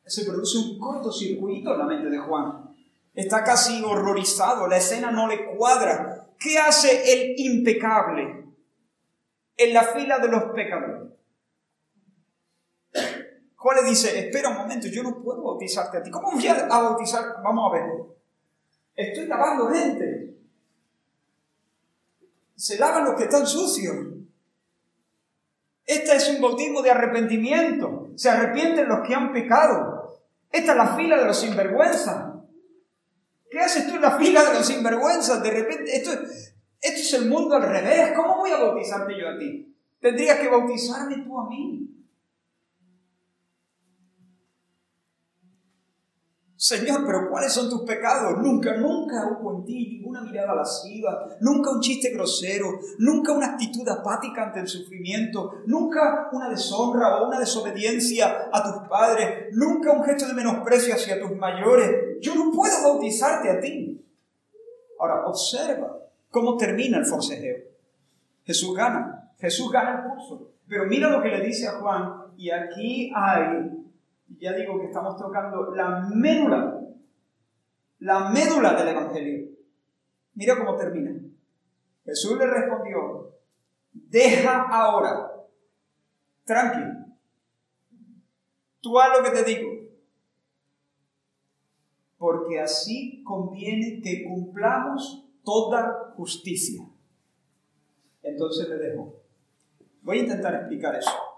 [0.04, 2.74] se produce un cortocircuito en la mente de Juan.
[3.14, 6.28] Está casi horrorizado, la escena no le cuadra.
[6.38, 8.40] ¿Qué hace el impecable?
[9.60, 11.12] en la fila de los pecadores.
[13.60, 16.10] Juan le dice, espera un momento, yo no puedo bautizarte a ti.
[16.10, 17.42] ¿Cómo voy a bautizar?
[17.44, 17.90] Vamos a ver.
[18.96, 20.34] Estoy lavando gente.
[22.56, 23.96] Se lavan los que están sucios.
[25.84, 28.12] Este es un bautismo de arrepentimiento.
[28.14, 30.22] Se arrepienten los que han pecado.
[30.50, 32.32] Esta es la fila de los sinvergüenzas.
[33.50, 35.42] ¿Qué haces tú en la fila de los sinvergüenzas?
[35.42, 36.30] De repente, esto, esto
[36.80, 38.12] es el mundo al revés.
[38.16, 39.76] ¿Cómo voy a bautizarte yo a ti?
[40.00, 41.99] Tendrías que bautizarme tú a mí.
[46.60, 48.36] Señor, pero ¿cuáles son tus pecados?
[48.36, 52.66] Nunca, nunca hubo en ti ninguna mirada lasciva, nunca un chiste grosero,
[52.98, 58.88] nunca una actitud apática ante el sufrimiento, nunca una deshonra o una desobediencia a tus
[58.88, 62.18] padres, nunca un gesto de menosprecio hacia tus mayores.
[62.20, 64.04] Yo no puedo bautizarte a ti.
[64.98, 67.56] Ahora, observa, ¿Cómo termina el forcejeo?
[68.44, 70.52] Jesús gana, Jesús gana el curso.
[70.68, 73.79] Pero mira lo que le dice a Juan, y aquí hay,
[74.38, 76.80] ya digo que estamos tocando la médula,
[77.98, 79.48] la médula del Evangelio.
[80.34, 81.12] Mira cómo termina.
[82.04, 83.34] Jesús le respondió,
[83.92, 85.30] deja ahora,
[86.44, 87.06] tranquilo,
[88.80, 89.70] tú haz lo que te digo,
[92.18, 96.84] porque así conviene que cumplamos toda justicia.
[98.22, 99.14] Entonces le dejo.
[100.02, 101.29] Voy a intentar explicar eso.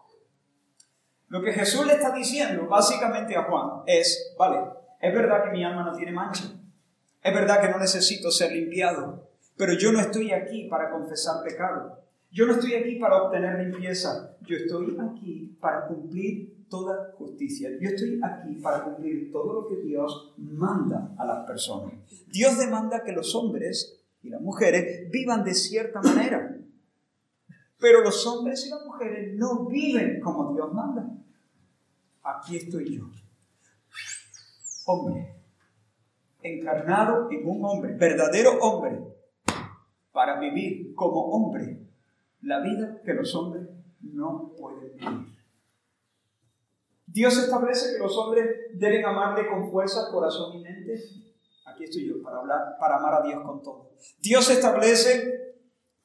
[1.33, 4.69] Lo que Jesús le está diciendo básicamente a Juan es, vale,
[5.01, 6.45] es verdad que mi alma no tiene mancha,
[7.23, 12.01] es verdad que no necesito ser limpiado, pero yo no estoy aquí para confesar pecado.
[12.31, 17.71] Yo no estoy aquí para obtener limpieza, yo estoy aquí para cumplir toda justicia.
[17.81, 21.95] Yo estoy aquí para cumplir todo lo que Dios manda a las personas.
[22.27, 26.59] Dios demanda que los hombres y las mujeres vivan de cierta manera.
[27.83, 31.05] Pero los hombres y las mujeres no viven como Dios manda.
[32.23, 33.07] Aquí estoy yo.
[34.87, 35.35] Hombre,
[36.41, 39.01] encarnado en un hombre, verdadero hombre,
[40.13, 41.81] para vivir como hombre
[42.43, 43.69] la vida que los hombres
[44.01, 45.39] no pueden vivir.
[47.05, 51.03] Dios establece que los hombres deben amarle con fuerza, corazón y mente.
[51.67, 53.91] Aquí estoy yo para hablar, para amar a Dios con todo.
[54.21, 55.42] Dios establece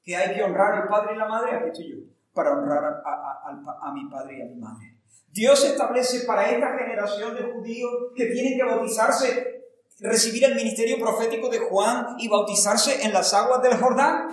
[0.07, 1.53] que hay que honrar al padre y la madre.
[1.53, 1.97] Aquí estoy yo
[2.33, 4.95] para honrar a, mi padre y a mi madre.
[5.33, 9.65] Dios establece para esta generación de judíos que tienen que bautizarse,
[9.99, 14.29] recibir el ministerio profético de Juan y bautizarse en las aguas del Jordán.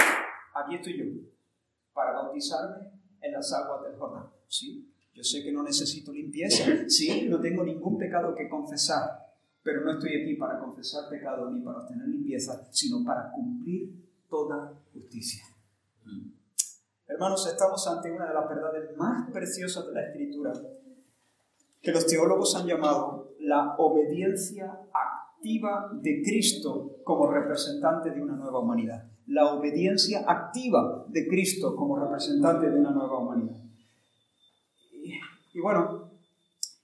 [0.55, 1.05] Aquí estoy yo
[1.93, 4.31] para bautizarme en las aguas del Jordán.
[4.47, 6.89] Sí, yo sé que no necesito limpieza.
[6.89, 9.25] Sí, no tengo ningún pecado que confesar.
[9.65, 13.91] Pero no estoy aquí para confesar pecado ni para obtener limpieza, sino para cumplir
[14.29, 15.43] toda justicia.
[17.07, 20.53] Hermanos, estamos ante una de las verdades más preciosas de la Escritura,
[21.83, 28.61] que los teólogos han llamado la obediencia activa de Cristo como representante de una nueva
[28.61, 33.63] humanidad la obediencia activa de Cristo como representante de una nueva humanidad.
[35.53, 36.11] Y, bueno,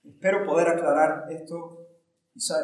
[0.05, 1.87] espero poder aclarar esto,
[2.33, 2.55] quizá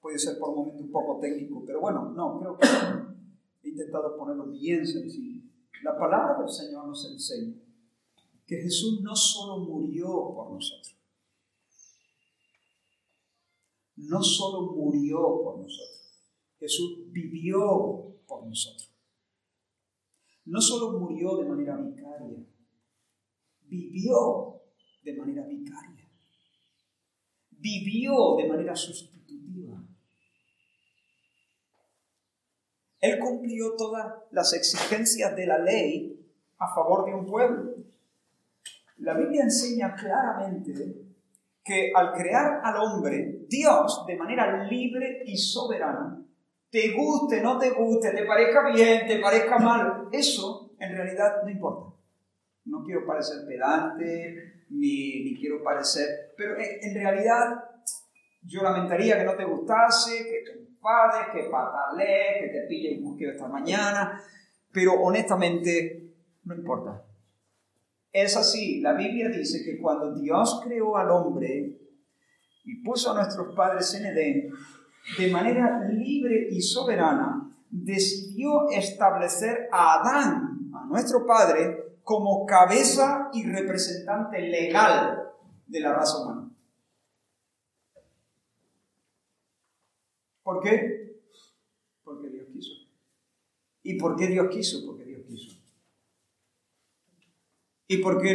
[0.00, 2.66] puede ser por un momento un poco técnico, pero bueno, no, creo que
[3.62, 5.31] he intentado ponerlo bien sencillo.
[5.82, 7.60] La palabra del Señor nos enseña
[8.46, 10.96] que Jesús no solo murió por nosotros,
[13.96, 16.20] no solo murió por nosotros,
[16.58, 18.92] Jesús vivió por nosotros
[20.44, 22.44] no solo murió de manera vicaria,
[23.62, 24.60] vivió
[25.02, 26.08] de manera vicaria,
[27.50, 29.86] vivió de manera sustitutiva.
[33.02, 36.24] Él cumplió todas las exigencias de la ley
[36.58, 37.74] a favor de un pueblo.
[38.98, 41.02] La Biblia enseña claramente
[41.64, 46.24] que al crear al hombre, Dios, de manera libre y soberana,
[46.70, 51.50] te guste, no te guste, te parezca bien, te parezca mal, eso en realidad no
[51.50, 51.96] importa.
[52.66, 57.64] No quiero parecer pedante, ni, quiero parecer, pero en, realidad
[58.42, 63.30] yo lamentaría que no te gustase, que enfades, que patalees, que te pille un mosquito
[63.30, 64.20] esta mañana,
[64.72, 66.14] pero honestamente
[66.44, 67.04] no importa.
[68.10, 71.78] Es así, la Biblia dice que cuando Dios creó al hombre
[72.64, 74.50] y puso a nuestros padres en Edén,
[75.18, 83.44] de manera libre y soberana, decidió establecer a Adán, a nuestro Padre, como cabeza y
[83.44, 85.22] representante legal
[85.66, 86.41] de la raza humana.
[90.52, 91.22] ¿Por qué?
[92.04, 92.72] Porque Dios quiso.
[93.82, 94.84] ¿Y por qué Dios quiso?
[94.86, 95.56] Porque Dios quiso.
[97.86, 98.32] ¿Y por qué,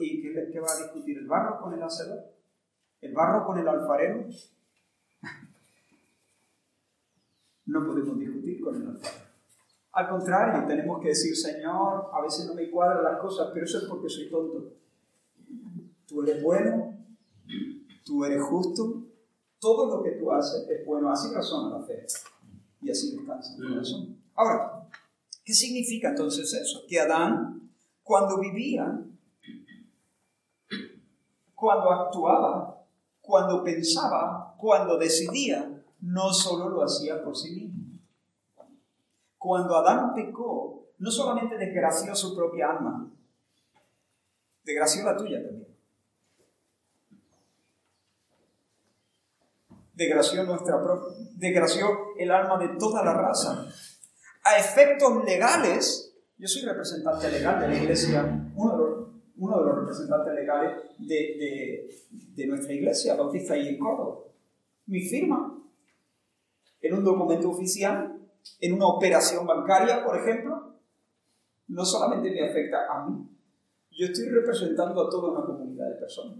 [0.00, 2.32] y, qué, va a discutir el barro con el hacedor?
[3.02, 4.26] ¿El barro con el alfarero?
[7.66, 9.24] no podemos discutir con el alfarero.
[9.92, 13.78] Al contrario, tenemos que decir, Señor, a veces no me cuadran las cosas, pero eso
[13.78, 14.72] es porque soy tonto.
[16.06, 16.96] Tú eres bueno,
[18.04, 19.09] tú eres justo,
[19.60, 22.06] todo lo que tú haces es bueno, así razona la fe
[22.80, 24.16] y así descansa el corazón.
[24.34, 24.88] Ahora,
[25.44, 26.84] ¿qué significa entonces eso?
[26.88, 27.70] Que Adán,
[28.02, 29.04] cuando vivía,
[31.54, 32.84] cuando actuaba,
[33.20, 37.84] cuando pensaba, cuando decidía, no solo lo hacía por sí mismo.
[39.36, 43.10] Cuando Adán pecó, no solamente desgració su propia alma,
[44.64, 45.69] desgració la tuya también.
[50.00, 50.80] Desgració, nuestra
[52.16, 53.66] el alma de toda la raza.
[54.44, 58.22] A efectos legales, yo soy representante legal de la iglesia,
[58.54, 61.86] uno de los, uno de los representantes legales de,
[62.34, 64.24] de, nuestra iglesia, Bautista y en Córdoba.
[64.86, 65.58] Mi firma
[66.80, 68.16] en un documento oficial,
[68.58, 70.76] en una operación bancaria, por ejemplo,
[71.68, 73.28] no solamente me afecta a mí,
[73.90, 76.38] yo estoy representando a toda una comunidad de personas.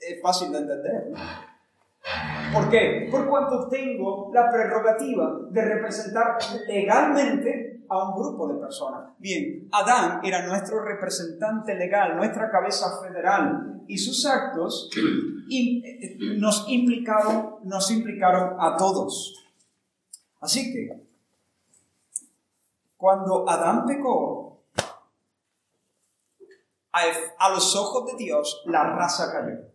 [0.00, 1.12] Es fácil de entender.
[2.52, 3.08] ¿Por qué?
[3.10, 9.10] Por cuanto tengo la prerrogativa de representar legalmente a un grupo de personas.
[9.18, 14.88] Bien, Adán era nuestro representante legal, nuestra cabeza federal, y sus actos
[16.38, 19.34] nos implicaron, nos implicaron a todos.
[20.40, 21.04] Así que,
[22.96, 24.62] cuando Adán pecó,
[26.92, 27.00] a,
[27.38, 29.70] a los ojos de Dios la raza cayó.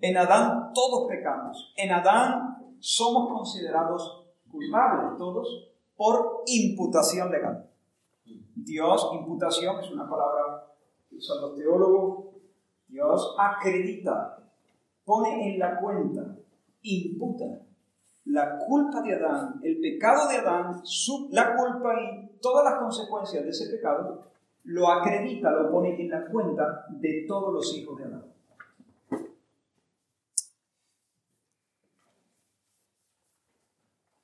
[0.00, 1.72] En Adán todos pecamos.
[1.76, 7.68] En Adán somos considerados culpables todos por imputación legal.
[8.54, 10.66] Dios, imputación es una palabra
[11.08, 12.26] que usan los teólogos.
[12.88, 14.38] Dios acredita,
[15.04, 16.36] pone en la cuenta,
[16.82, 17.44] imputa
[18.26, 20.82] la culpa de Adán, el pecado de Adán,
[21.30, 24.24] la culpa y todas las consecuencias de ese pecado,
[24.64, 28.24] lo acredita, lo pone en la cuenta de todos los hijos de Adán.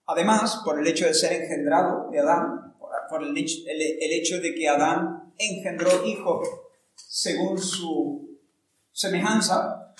[0.07, 2.75] Además, por el hecho de ser engendrado de Adán,
[3.09, 6.49] por el hecho, de que Adán engendró hijos
[6.95, 8.39] según su
[8.93, 9.95] semejanza,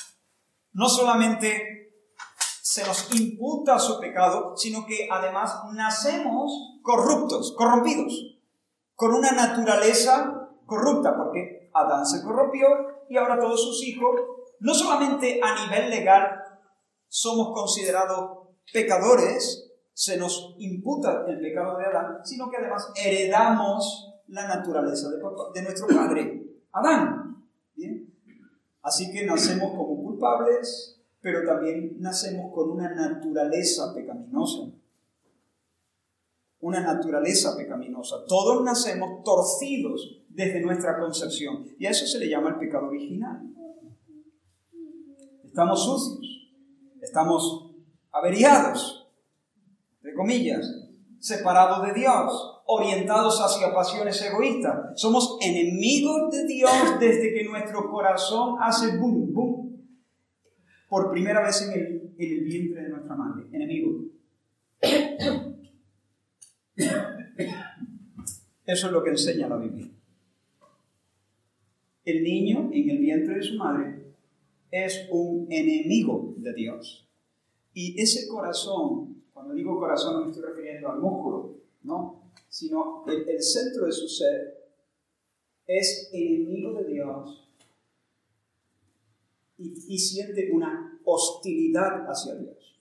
[0.73, 1.93] no solamente
[2.63, 6.53] se nos imputa su pecado, sino que además nacemos
[6.83, 8.39] corruptos, corrompidos,
[8.95, 12.67] con una naturaleza corrupta, porque Adán se corrompió
[13.09, 14.21] y ahora todos sus hijos,
[14.61, 16.43] no solamente a nivel legal
[17.09, 19.66] somos considerados pecadores,
[19.97, 25.87] se nos imputa el pecado de Adán, sino que además heredamos la naturaleza de, nuestro
[25.87, 27.47] padre, Adán.
[28.83, 34.71] Así que nacemos como culpables, pero también nacemos con una naturaleza pecaminosa.
[36.61, 38.17] Una naturaleza pecaminosa.
[38.29, 41.65] Todos nacemos torcidos desde nuestra concepción.
[41.79, 43.51] Y a eso se le llama el pecado original.
[45.43, 46.53] Estamos sucios.
[47.01, 47.73] Estamos
[48.13, 49.06] averiados
[50.15, 50.67] comillas,
[51.19, 55.01] separados de Dios, orientados hacia pasiones egoístas.
[55.01, 59.87] Somos enemigos de Dios desde que nuestro corazón hace boom, boom,
[60.89, 63.47] por primera vez en el, en el vientre de nuestra madre.
[63.53, 64.07] Enemigos.
[68.65, 69.89] Eso es lo que enseña la Biblia.
[72.05, 74.15] El niño en el vientre de su madre
[74.71, 77.09] es un enemigo de Dios.
[77.73, 79.16] Y ese corazón
[79.47, 82.33] cuando digo corazón no me estoy refiriendo al músculo, ¿no?
[82.49, 84.73] Sino el, el centro de su ser
[85.69, 87.49] es enemigo de Dios
[89.59, 92.77] y, siente una hostilidad hacia Dios.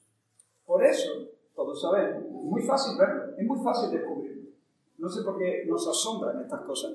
[0.65, 4.49] Por eso, todos sabemos, es muy fácil verlo, es muy fácil descubrirlo.
[4.97, 6.93] No sé por qué nos asombran estas cosas.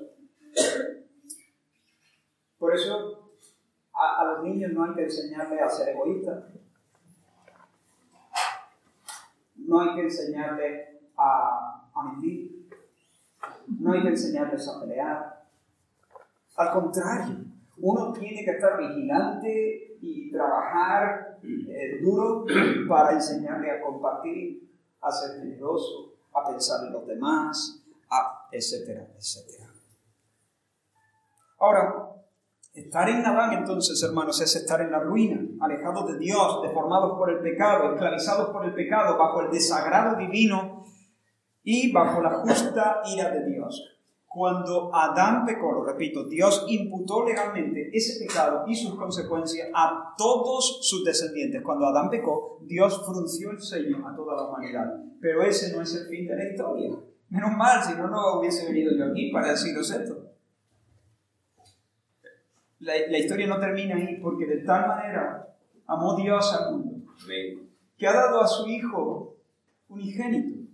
[2.59, 3.31] Por eso
[3.93, 6.43] a, a los niños no hay que enseñarles a ser egoístas,
[9.71, 12.67] no hay que enseñarles a, mentir,
[13.79, 15.45] no hay que enseñarles a pelear.
[16.57, 17.37] Al contrario,
[17.77, 22.45] uno tiene que estar vigilante y trabajar eh, duro
[22.89, 24.69] para enseñarle a compartir,
[24.99, 29.69] a ser generoso, a pensar en los demás, a etcétera, etcétera.
[31.59, 32.11] Ahora,
[32.73, 37.29] Estar en Adán entonces, hermanos, es estar en la ruina, alejados de Dios, deformados por
[37.29, 40.85] el pecado, esclavizados por el pecado, bajo el desagrado divino
[41.63, 43.99] y bajo la justa ira de Dios.
[44.25, 50.79] Cuando Adán pecó, lo repito, Dios imputó legalmente ese pecado y sus consecuencias a todos
[50.81, 51.61] sus descendientes.
[51.63, 54.85] Cuando Adán pecó, Dios frunció el sello a toda la humanidad.
[55.19, 56.91] Pero ese no es el fin de la historia.
[57.27, 60.20] Menos mal, si no, no hubiese venido yo aquí para deciros esto
[62.81, 65.47] la, historia no termina ahí porque de tal manera
[65.85, 67.13] amó Dios al mundo
[67.97, 69.37] que ha dado a su Hijo
[69.87, 70.67] unigénito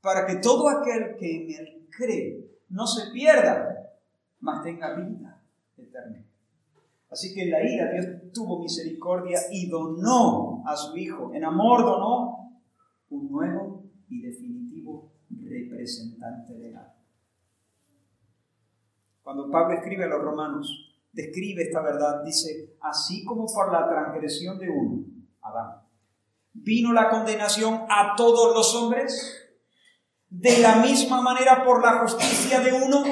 [0.00, 3.92] para que todo aquel que en él cree no se pierda,
[4.40, 5.40] mas tenga vida
[5.76, 6.24] eterna.
[7.10, 11.82] Así que en la ira Dios tuvo misericordia y donó a su Hijo, en amor
[11.82, 12.60] donó
[13.10, 16.92] un nuevo y definitivo representante legal.
[19.22, 22.22] Cuando Pablo escribe a los romanos, describe esta verdad.
[22.24, 25.04] Dice, así como por la transgresión de uno,
[25.40, 25.82] Adán,
[26.52, 29.40] vino la condenación a todos los hombres,
[30.28, 33.04] de la misma manera por la justicia de uno,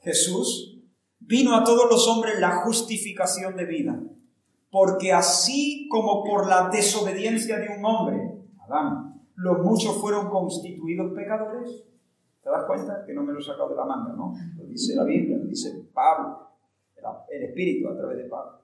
[0.00, 0.80] Jesús,
[1.20, 4.00] vino a todos los hombres la justificación de vida.
[4.70, 8.16] Porque así como por la desobediencia de un hombre,
[8.58, 11.84] Adán, los muchos fueron constituidos pecadores.
[12.42, 13.04] ¿Te das cuenta?
[13.06, 14.34] Que no me lo he sacado de la manga, ¿no?
[14.56, 16.47] Lo dice la Biblia, lo dice Pablo
[17.30, 18.58] el Espíritu a través de Pablo.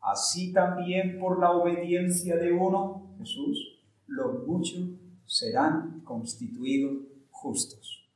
[0.00, 4.88] Así también por la obediencia de uno, Jesús, los muchos
[5.26, 8.08] serán constituidos justos.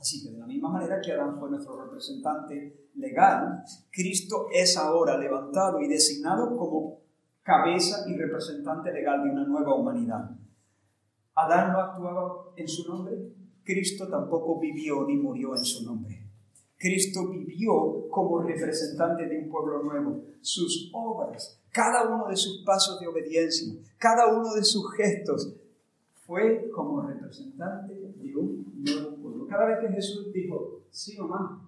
[0.00, 5.18] Así que de la misma manera que Adán fue nuestro representante legal, Cristo es ahora
[5.18, 7.00] levantado y designado como
[7.42, 10.30] cabeza y representante legal de una nueva humanidad.
[11.34, 13.14] Adán no actuaba en su nombre,
[13.62, 16.25] Cristo tampoco vivió ni murió en su nombre.
[16.78, 20.22] Cristo vivió como representante de un pueblo nuevo.
[20.40, 25.54] Sus obras, cada uno de sus pasos de obediencia, cada uno de sus gestos,
[26.26, 29.46] fue como representante de un nuevo pueblo.
[29.46, 31.66] Cada vez que Jesús dijo, sí mamá,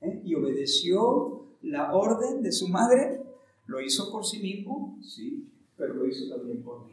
[0.00, 0.22] ¿eh?
[0.24, 3.20] y obedeció la orden de su madre,
[3.66, 6.92] lo hizo por sí mismo, sí, pero lo hizo también por mí.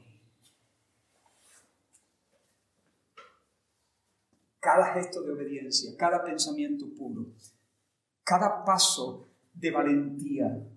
[4.61, 7.25] Cada gesto de obediencia, cada pensamiento puro,
[8.23, 10.67] cada paso de valentía,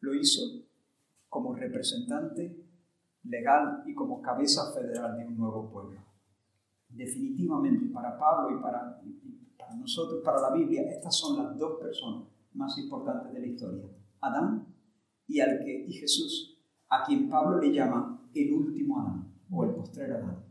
[0.00, 0.42] lo hizo
[1.28, 2.54] como representante
[3.22, 6.00] legal y como cabeza federal de un nuevo pueblo.
[6.88, 9.00] Definitivamente para Pablo y para,
[9.78, 13.84] nosotros, para la Biblia, estas son las dos personas más importantes de la historia.
[14.20, 14.66] Adán
[15.28, 20.43] y, y Jesús, a quien Pablo le llama el último Adán o el postrer Adán.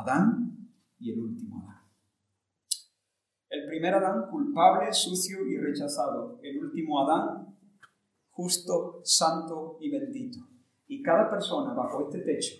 [0.00, 1.82] Adán y el último Adán.
[3.50, 6.38] El primer Adán culpable, sucio y rechazado.
[6.42, 7.56] El último Adán
[8.30, 10.38] justo, santo y bendito.
[10.86, 12.54] Y cada persona bajo este techo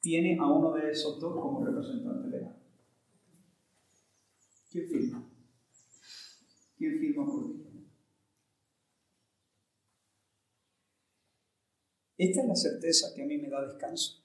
[0.00, 2.56] tiene a uno de esos dos como representante legal.
[4.70, 5.30] ¿Quién firma?
[6.76, 7.64] ¿Quién firma por ti?
[12.16, 14.23] Esta es la certeza que a mí me da descanso.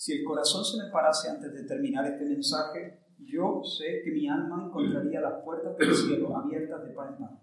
[0.00, 4.26] Si el corazón se me parase antes de terminar este mensaje, yo sé que mi
[4.26, 7.38] alma encontraría las puertas del cielo abiertas de par en par.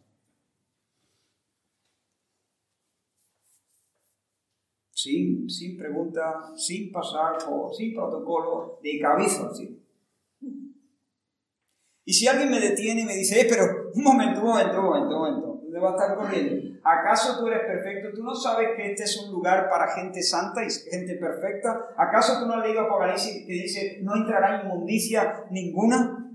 [4.90, 9.80] Sin, sin pregunta, sin pasar por, sin protocolo, de cabeza, ¿sí?
[12.06, 14.86] Y si alguien me detiene y me dice, eh, pero un momento, un momento, un
[14.86, 16.67] momento, un momento, ¿dónde va a estar corriendo?
[16.90, 18.16] ¿Acaso tú eres perfecto?
[18.16, 21.94] ¿Tú no sabes que este es un lugar para gente santa y gente perfecta?
[21.98, 26.32] ¿Acaso tú no has leído Apocalipsis que dice, no entrará inmundicia ninguna?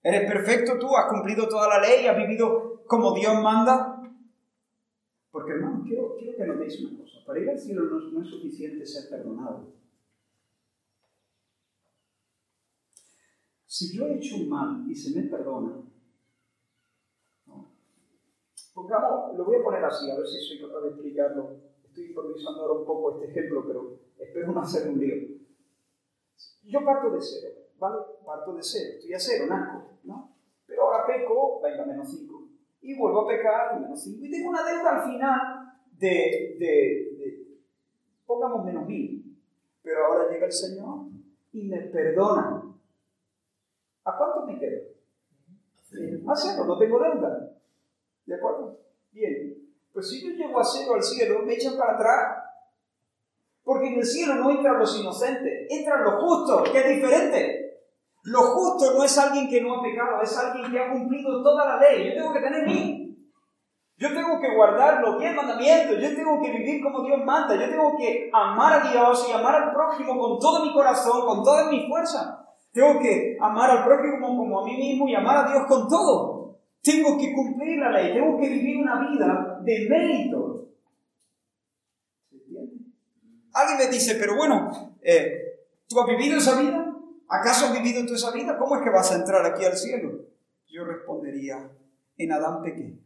[0.00, 0.96] ¿Eres perfecto tú?
[0.96, 2.06] ¿Has cumplido toda la ley?
[2.06, 4.00] ¿Has vivido como Dios manda?
[5.32, 7.18] Porque hermano, quiero, quiero que notéis una cosa.
[7.26, 9.72] Para ir al cielo no, no es suficiente ser perdonado.
[13.66, 15.82] Si yo he hecho un mal y se me perdona,
[18.74, 21.56] Pongamos, lo voy a poner así, a ver si soy capaz de explicarlo.
[21.84, 25.38] Estoy improvisando ahora un poco este ejemplo, pero espero no hacer un lío.
[26.64, 27.98] Yo parto de cero, ¿vale?
[28.26, 30.34] Parto de cero, estoy a cero, naco, ¿no?
[30.66, 32.48] Pero ahora peco, venga, menos 5.
[32.80, 34.24] Y vuelvo a pecar, menos 5.
[34.24, 37.60] Y tengo una deuda al final de, de, de
[38.26, 39.38] pongamos menos 1000.
[39.82, 41.06] Pero ahora llega el Señor
[41.52, 42.74] y me perdona.
[44.04, 44.82] ¿A cuánto me quedo?
[46.26, 47.53] A cero, no tengo deuda.
[49.12, 49.54] Bien.
[49.92, 52.44] Pues si yo llego a cero al cielo, me echan para atrás.
[53.62, 57.64] Porque en el cielo no entran los inocentes, entran los justos, que es diferente.
[58.24, 61.66] Lo justo no es alguien que no ha pecado, es alguien que ha cumplido toda
[61.66, 62.08] la ley.
[62.08, 63.04] Yo tengo que tener mí.
[63.96, 67.70] Yo tengo que guardar los diez mandamientos, yo tengo que vivir como Dios manda, yo
[67.70, 71.70] tengo que amar a Dios y amar al prójimo con todo mi corazón, con toda
[71.70, 72.44] mi fuerza.
[72.72, 76.33] Tengo que amar al prójimo como a mí mismo y amar a Dios con todo.
[76.84, 80.68] Tengo que cumplir la ley, tengo que vivir una vida de mérito.
[83.54, 84.70] Alguien me dice, pero bueno,
[85.00, 86.94] eh, ¿tú has vivido esa vida?
[87.26, 88.58] ¿Acaso has vivido tú esa vida?
[88.58, 90.26] ¿Cómo es que vas a entrar aquí al cielo?
[90.68, 91.70] Yo respondería,
[92.18, 92.98] en Adán pequé.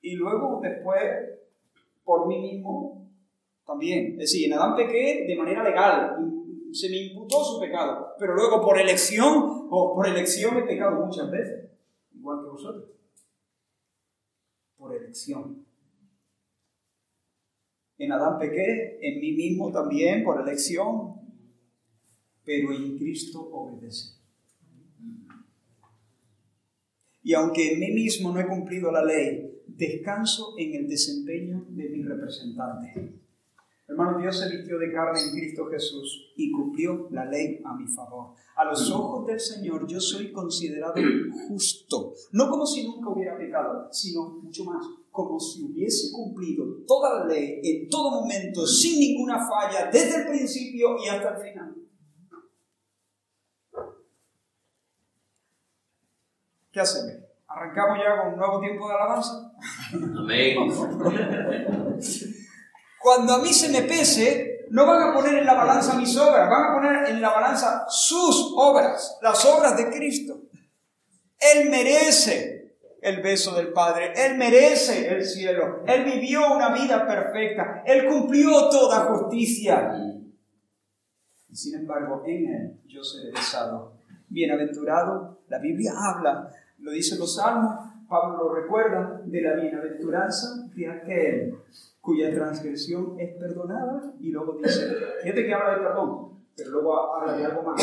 [0.00, 1.02] Y luego, después,
[2.04, 3.06] por mí mismo,
[3.66, 4.12] también.
[4.12, 6.16] Es decir, en Adán pequé de manera legal,
[6.72, 11.30] se me imputó su pecado, pero luego por elección o por elección he pecado muchas
[11.30, 11.70] veces,
[12.14, 12.90] igual que vosotros.
[14.76, 15.64] Por elección.
[17.98, 21.14] En Adán pequé, en mí mismo también por elección,
[22.44, 24.16] pero en Cristo obedecí.
[27.22, 31.88] Y aunque en mí mismo no he cumplido la ley, descanso en el desempeño de
[31.88, 33.21] mi representante.
[33.92, 37.86] Hermano, Dios se vistió de carne en Cristo Jesús y cumplió la ley a mi
[37.86, 38.34] favor.
[38.56, 40.94] A los ojos del Señor yo soy considerado
[41.46, 47.20] justo, no como si nunca hubiera pecado, sino mucho más, como si hubiese cumplido toda
[47.20, 51.74] la ley en todo momento, sin ninguna falla, desde el principio y hasta el final.
[56.70, 57.12] ¿Qué hacemos?
[57.46, 59.52] ¿Arrancamos ya con un nuevo tiempo de alabanza?
[60.16, 60.56] Amén.
[63.02, 66.48] Cuando a mí se me pese, no van a poner en la balanza mis obras,
[66.48, 70.40] van a poner en la balanza sus obras, las obras de Cristo.
[71.38, 77.82] Él merece el beso del Padre, Él merece el cielo, Él vivió una vida perfecta,
[77.84, 79.92] Él cumplió toda justicia.
[81.50, 83.94] y sin embargo en él yo seré salvo.
[84.28, 87.74] Bienaventurado, la Biblia habla, lo dicen los salmos,
[88.08, 91.54] Pablo lo recuerda, de la bienaventuranza de aquel
[92.02, 94.92] cuya transgresión es perdonada y luego dice,
[95.22, 97.80] fíjate que habla de perdón, pero luego habla de algo más,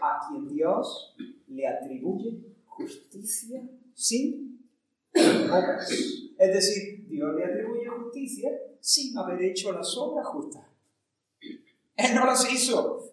[0.00, 1.14] a quien Dios
[1.48, 4.66] le atribuye justicia sin
[5.14, 5.90] obras.
[6.38, 10.64] Es decir, Dios le atribuye justicia sin haber hecho las obras justas.
[11.96, 13.10] Él no las hizo.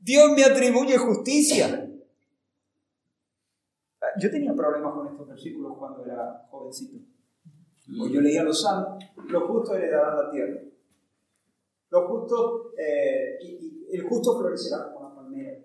[0.00, 1.88] Dios me atribuye justicia.
[4.18, 6.98] Yo tenía problemas con estos versículos cuando era jovencito.
[7.98, 10.60] Pues yo leía los salmos, los justos heredarán la tierra.
[11.90, 15.58] Los justos, eh, y, el justo florecerá como la palmera.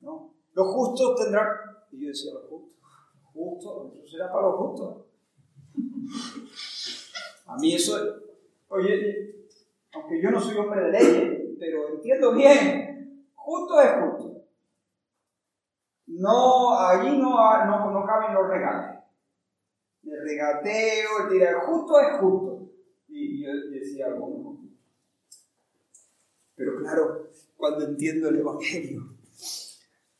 [0.00, 0.34] ¿no?
[0.52, 1.48] Los justos tendrán,
[1.92, 2.76] y yo decía, los justos,
[3.32, 5.04] justo, eso será para los justos.
[7.46, 7.94] A mí eso,
[8.68, 9.46] oye,
[9.92, 14.42] aunque yo no soy hombre de leyes, pero entiendo bien, justo es justo.
[16.06, 18.95] No, allí no, no, no caben los regalos.
[20.06, 22.72] El regateo, el tirar, justo es justo.
[23.08, 24.56] Y yo decía, bueno,
[26.56, 29.16] pero claro, cuando entiendo el Evangelio,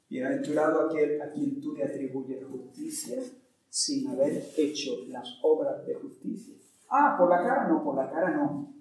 [0.08, 3.22] bienaventurado aquel a quien tú le atribuyes justicia
[3.68, 6.54] sin haber hecho las obras de justicia.
[6.88, 8.74] Ah, por la cara no, por la cara no.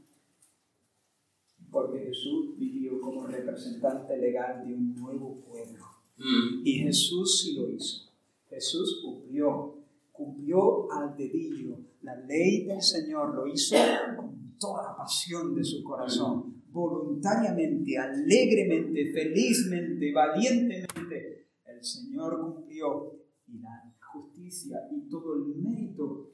[1.72, 5.84] Porque Jesús vivió como representante legal de un nuevo pueblo.
[6.18, 6.62] Mm.
[6.64, 8.10] Y Jesús sí lo hizo.
[8.50, 9.75] Jesús cumplió,
[10.16, 11.80] cumplió al dedillo.
[12.02, 13.76] La ley del Señor lo hizo
[14.16, 23.14] con toda la pasión de su corazón voluntariamente, alegremente, felizmente, valientemente, el Señor cumplió
[23.48, 26.34] y la justicia y todo el mérito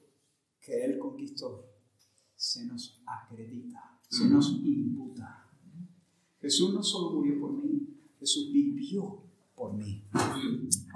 [0.59, 1.67] que Él conquistó
[2.35, 5.47] se nos acredita, se nos imputa.
[6.39, 7.87] Jesús no solo murió por mí,
[8.19, 9.21] Jesús vivió
[9.55, 10.03] por mí.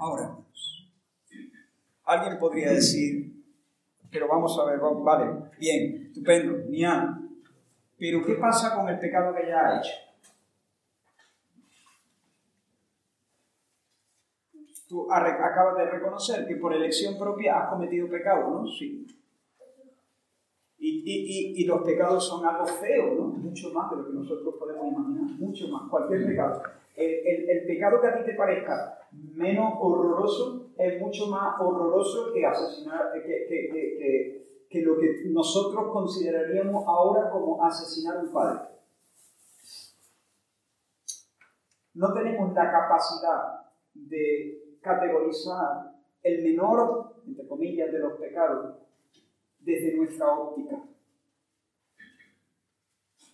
[0.00, 0.36] Ahora,
[2.06, 3.32] alguien podría decir,
[4.10, 7.28] pero vamos a ver, vale, bien, estupendo, Nian,
[7.98, 9.90] pero ¿qué pasa con el pecado que ya ha hecho?
[14.88, 18.66] Tú acabas de reconocer que por elección propia has cometido pecado, ¿no?
[18.68, 19.04] Sí.
[20.78, 23.24] Y, y, y, los pecados son algo feo, ¿no?
[23.24, 26.62] Mucho más de lo que nosotros podemos imaginar, mucho más, cualquier pecado.
[26.94, 32.32] El, el, el, pecado que a ti te parezca menos horroroso es mucho más horroroso
[32.32, 38.32] que asesinar, que, que, que, que lo que nosotros consideraríamos ahora como asesinar a un
[38.32, 38.68] padre.
[41.94, 48.76] No tenemos la capacidad de categorizar el menor, entre comillas, de los pecados
[49.60, 50.82] desde nuestra óptica.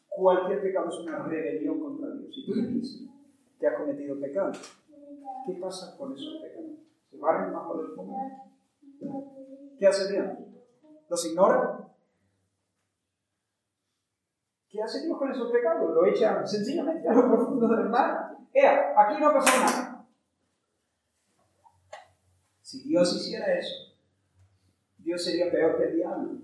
[0.08, 2.34] Cualquier pecado es una rebelión contra Dios.
[2.34, 3.08] Si tú dices
[3.58, 4.52] que has cometido pecado,
[5.46, 6.61] ¿qué pasa con esos pecados?
[9.78, 10.26] ¿Qué hace Dios?
[11.08, 11.88] ¿Los ignora?
[14.68, 15.90] ¿Qué hace Dios con esos pecados?
[15.90, 18.36] Lo echa sencillamente a lo profundo del mar.
[18.52, 20.06] Ea, aquí no pasó nada.
[22.62, 23.94] Si Dios hiciera eso,
[24.98, 26.38] Dios sería peor que el diablo.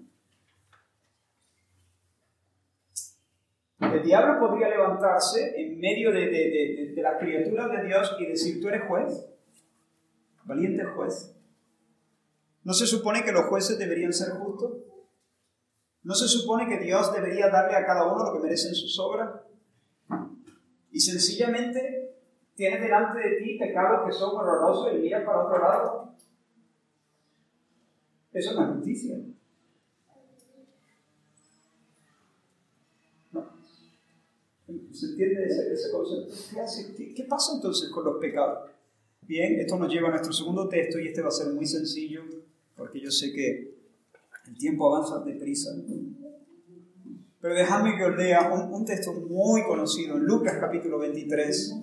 [3.81, 8.87] El diablo podría levantarse en medio de, las criaturas de Dios y decir, tú eres
[8.87, 9.38] juez,
[10.49, 11.35] valiente juez.
[12.65, 14.79] ¿No se supone que los jueces deberían ser justos?
[16.03, 19.31] ¿No se supone que Dios debería darle a cada uno lo que merecen sus obras?
[20.91, 22.17] Y sencillamente
[22.55, 26.15] tienes delante de ti pecados que son horrorosos y miras para otro lado.
[28.33, 29.19] Eso es una justicia.
[34.93, 36.35] ¿Se entiende ese, concepto?
[36.97, 38.71] ¿Qué, ¿Qué pasa entonces con los pecados?
[39.29, 42.23] Bien, esto nos lleva a nuestro segundo texto y este va a ser muy sencillo
[42.75, 43.75] porque yo sé que
[44.47, 45.71] el tiempo avanza deprisa.
[47.39, 51.77] Pero dejadme que os lea un, un texto muy conocido en Lucas capítulo 23.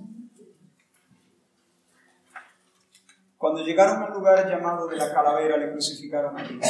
[3.37, 6.67] Cuando llegaron al lugar llamado de la calavera, le crucificaron a Cristo.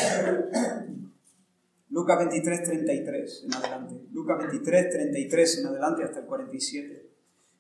[1.90, 3.96] Lucas 23, 33 en adelante.
[4.12, 7.05] Lucas 23, 33 en adelante hasta el 47.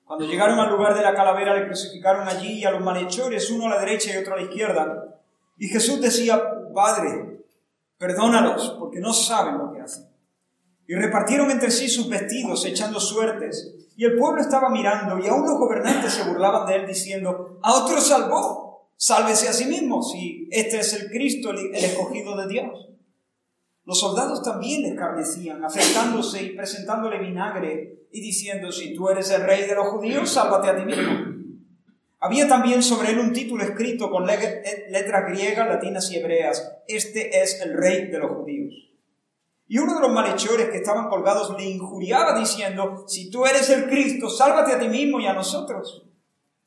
[0.05, 3.65] Cuando llegaron al lugar de la calavera, le crucificaron allí y a los malhechores, uno
[3.65, 5.19] a la derecha y otro a la izquierda.
[5.57, 6.39] Y Jesús decía,
[6.73, 7.39] Padre,
[7.97, 10.07] perdónalos, porque no saben lo que hacen.
[10.87, 13.73] Y repartieron entre sí sus vestidos, echando suertes.
[13.97, 17.73] Y el pueblo estaba mirando, y aún los gobernantes se burlaban de él, diciendo, a
[17.73, 22.89] otro salvó, sálvese a sí mismo, si este es el Cristo, el escogido de Dios.
[23.85, 29.43] Los soldados también le escarnecían, acercándose y presentándole vinagre y diciendo, si tú eres el
[29.43, 31.35] rey de los judíos, sálvate a ti mismo.
[32.19, 36.79] Había también sobre él un título escrito con letras griegas, latinas y hebreas.
[36.87, 38.73] Este es el rey de los judíos.
[39.67, 43.87] Y uno de los malhechores que estaban colgados le injuriaba diciendo, si tú eres el
[43.87, 46.07] Cristo, sálvate a ti mismo y a nosotros.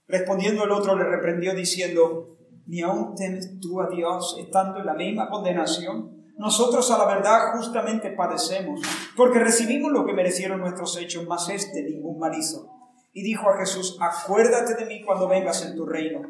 [0.07, 4.95] Respondiendo el otro le reprendió diciendo, ¿ni aún temes tú a Dios estando en la
[4.95, 6.18] misma condenación?
[6.39, 8.81] Nosotros a la verdad justamente padecemos,
[9.17, 12.71] porque recibimos lo que merecieron nuestros hechos, mas este ningún mal hizo.
[13.13, 16.21] Y dijo a Jesús, acuérdate de mí cuando vengas en tu reino.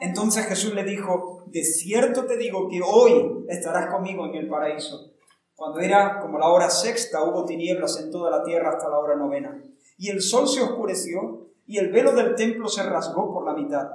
[0.00, 5.10] Entonces Jesús le dijo, de cierto te digo que hoy estarás conmigo en el paraíso.
[5.56, 9.16] Cuando era como la hora sexta, hubo tinieblas en toda la tierra hasta la hora
[9.16, 9.62] novena.
[9.98, 13.88] Y el sol se oscureció y el velo del templo se rasgó por la mitad.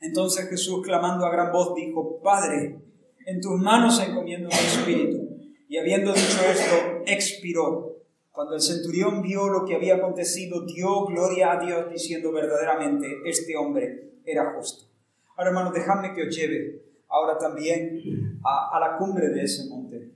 [0.00, 2.80] Entonces Jesús, clamando a gran voz, dijo, Padre,
[3.28, 5.38] en tus manos encomiendo mi espíritu.
[5.68, 7.96] Y habiendo dicho esto, expiró.
[8.32, 13.54] Cuando el centurión vio lo que había acontecido, dio gloria a Dios diciendo verdaderamente, este
[13.56, 14.86] hombre era justo.
[15.36, 20.10] Ahora hermanos, dejadme que os lleve ahora también a, la cumbre de ese monte.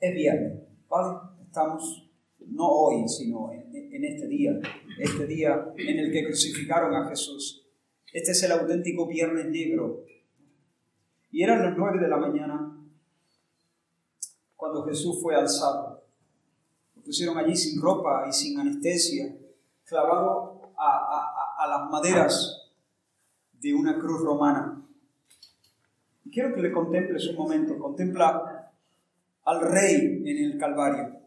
[0.00, 1.18] Es viernes, ¿vale?
[1.44, 2.10] Estamos,
[2.46, 4.58] no hoy, sino en, en este día,
[4.98, 7.66] este día en el que crucificaron a Jesús.
[8.12, 10.04] Este es el auténtico viernes negro
[11.32, 12.76] y eran las nueve de la mañana
[14.54, 16.04] cuando Jesús fue alzado.
[16.94, 19.34] Lo pusieron allí sin ropa y sin anestesia,
[19.84, 22.70] clavado a, las maderas
[23.54, 24.84] de una cruz romana.
[26.24, 27.78] Y quiero que le contemples un momento.
[27.78, 28.70] Contempla
[29.44, 31.18] al Rey en el Calvario.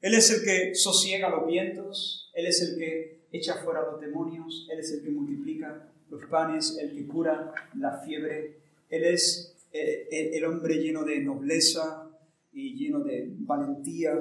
[0.00, 4.66] Él es el que sosiega los vientos, Él es el que echa fuera los demonios,
[4.70, 10.36] Él es el que multiplica los panes, el que cura la fiebre, él es eh,
[10.36, 12.10] el hombre lleno de nobleza
[12.52, 14.12] y lleno de valentía.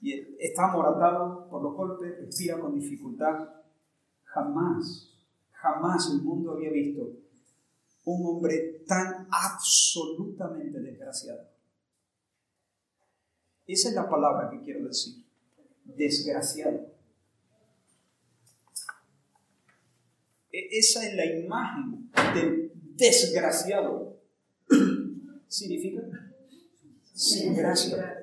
[0.00, 3.48] Y está amoratado por los golpes, respira con dificultad.
[4.24, 5.14] Jamás,
[5.52, 7.16] jamás el mundo había visto
[8.04, 11.48] un hombre tan absolutamente desgraciado.
[13.66, 15.24] Esa es la palabra que quiero decir.
[15.84, 16.86] Desgraciado.
[20.52, 22.65] E-, esa es la imagen del
[22.96, 24.16] desgraciado.
[25.48, 26.02] ¿Significa?
[27.12, 28.22] Sin gracia.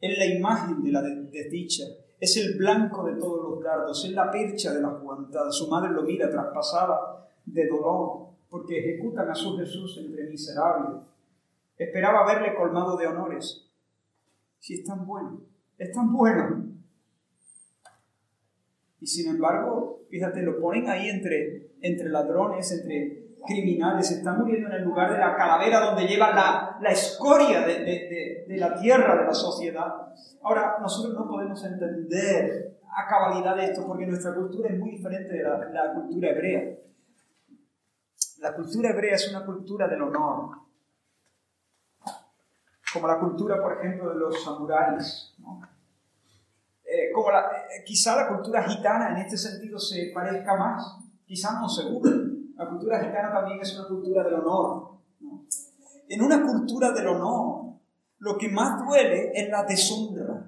[0.00, 1.84] Es la imagen de la desdicha.
[2.20, 4.04] Es el blanco de todos los dardos.
[4.04, 5.38] Es la percha de la juventud.
[5.50, 11.02] Su madre lo mira traspasada de dolor porque ejecutan a su Jesús entre miserables.
[11.76, 13.68] Esperaba verle colmado de honores.
[14.58, 15.40] Si es tan bueno,
[15.76, 16.77] es tan bueno.
[19.00, 24.74] Y sin embargo, fíjate, lo ponen ahí entre, entre ladrones, entre criminales, están muriendo en
[24.74, 29.16] el lugar de la calavera donde lleva la, la escoria de, de, de, la tierra,
[29.16, 29.86] de la sociedad.
[30.42, 35.42] Ahora, nosotros no podemos entender a cabalidad esto porque nuestra cultura es muy diferente de
[35.42, 36.78] la, la cultura hebrea.
[38.40, 40.58] La cultura hebrea es una cultura del honor,
[42.92, 45.34] como la cultura, por ejemplo, de los samuráis.
[45.38, 45.60] ¿no?
[46.90, 51.60] Eh, como la, eh, quizá la cultura gitana en este sentido se parezca más, quizá
[51.60, 52.10] no seguro.
[52.56, 54.92] La cultura gitana también es una cultura del honor.
[56.08, 57.74] En una cultura del honor,
[58.20, 60.46] lo que más duele es la deshonra.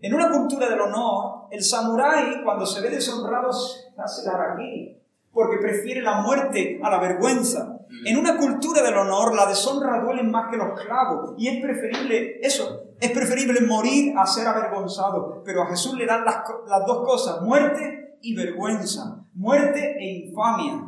[0.00, 4.98] En una cultura del honor, el samurái cuando se ve deshonrado hace la raquí,
[5.32, 7.78] porque prefiere la muerte a la vergüenza.
[8.06, 12.38] En una cultura del honor, la deshonra duele más que los clavos y es preferible
[12.40, 15.42] eso, es preferible morir a ser avergonzado.
[15.44, 16.36] Pero a Jesús le dan las,
[16.66, 20.84] las dos cosas, muerte y vergüenza, muerte e infamia,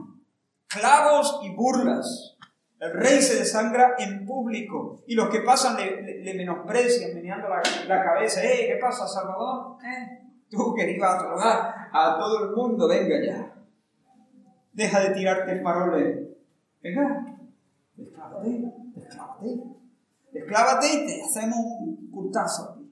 [0.68, 2.36] clavos y burlas.
[2.78, 8.04] El rey se desangra en público y los que pasan le, menosprecian, meneando la, la,
[8.04, 8.44] cabeza.
[8.44, 9.78] ¡Eh, qué pasa, Salvador!
[9.82, 10.26] ¿Eh?
[10.50, 13.52] Tú que ibas a saludar a todo el mundo, venga ya.
[14.72, 16.18] Deja de tirarte faroles.
[16.82, 17.38] Venga,
[17.96, 19.75] desclávate, desclávate.
[20.36, 22.82] Desclávate y te hacemos un curtazo.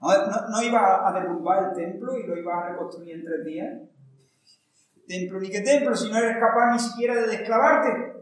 [0.00, 0.08] No,
[0.50, 3.80] no, iba a derrumbar el templo y lo iba a reconstruir en tres días.
[5.08, 8.12] Templo ni qué templo, si no eres capaz ni siquiera de desclavarte.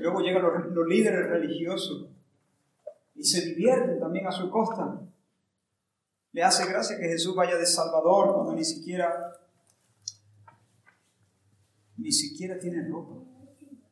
[0.00, 2.08] Luego llegan los, los líderes religiosos
[3.14, 5.00] y se divierten también a su costa.
[6.36, 9.08] Le hace gracia que Jesús vaya de Salvador cuando ni siquiera
[11.96, 13.22] ni siquiera tiene ropa.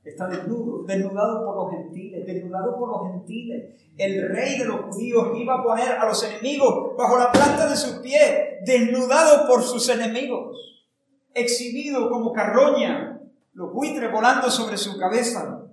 [0.04, 3.80] Está desnudo, desnudado por los gentiles, desnudado por los gentiles.
[3.96, 7.76] El rey de los judíos iba a poner a los enemigos bajo la planta de
[7.76, 10.84] sus pies, desnudado por sus enemigos,
[11.32, 13.22] exhibido como carroña,
[13.54, 15.63] los buitres volando sobre su cabeza.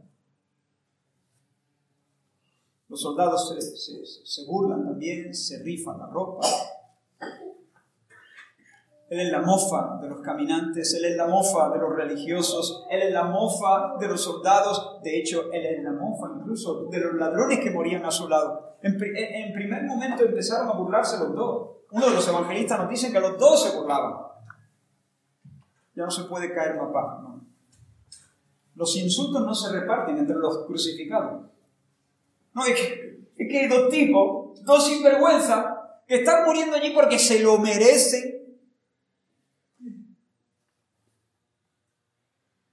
[2.92, 6.46] Los soldados se, se burlan también, se rifan la ropa,
[9.12, 13.02] él es la mofa de los caminantes, Él es la mofa de los religiosos, Él
[13.02, 17.16] es la mofa de los soldados, de hecho, Él es la mofa incluso de los
[17.16, 18.78] ladrones que morían a su lado.
[18.82, 21.72] En, primer momento empezaron a burlarse los dos.
[21.92, 24.14] Uno de los evangelistas nos dice que los dos se burlaban.
[25.94, 27.20] Ya no se puede caer papá.
[27.22, 27.46] No.
[28.76, 31.51] Los insultos no se reparten entre los crucificados.
[32.54, 37.58] No, es que, hay dos tipos, dos sinvergüenza, que están muriendo allí porque se lo
[37.58, 38.42] merecen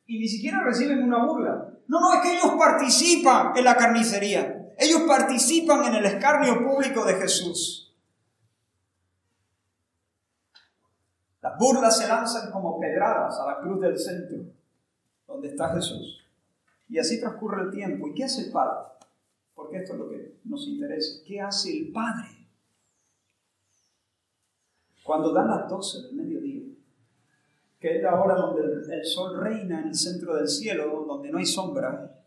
[0.08, 1.70] y ni siquiera reciben una burla.
[1.86, 4.72] No, no, es que ellos participan en la carnicería.
[4.78, 7.94] Ellos participan en el escarnio público de Jesús.
[11.42, 14.38] Las burlas se lanzan como pedradas a la cruz del centro,
[15.26, 16.26] donde está Jesús.
[16.88, 18.08] Y así transcurre el tiempo.
[18.08, 18.97] ¿Y qué hace el Padre?
[19.68, 21.22] Porque esto es lo que nos interesa.
[21.26, 22.48] ¿Qué hace el Padre?
[25.04, 26.62] Cuando dan las doce del mediodía,
[27.78, 31.36] que es la hora donde el, sol reina en el centro del cielo, donde no
[31.36, 32.18] hay sombra,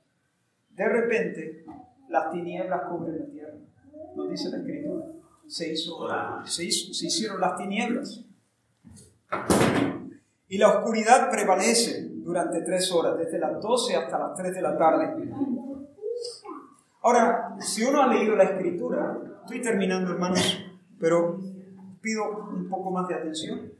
[0.69, 1.65] de repente
[2.09, 3.57] las tinieblas cubren la tierra.
[4.15, 5.05] Nos dice la escritura.
[5.47, 6.07] Se, hizo,
[6.45, 8.23] se, se hicieron las tinieblas.
[10.47, 14.77] Y la oscuridad prevalece durante tres horas, desde las 12 hasta las 3 de la
[14.77, 15.31] tarde.
[17.03, 20.59] Ahora, si uno ha leído la escritura, estoy terminando hermanos,
[20.99, 21.39] pero
[21.99, 23.73] pido un poco más de atención.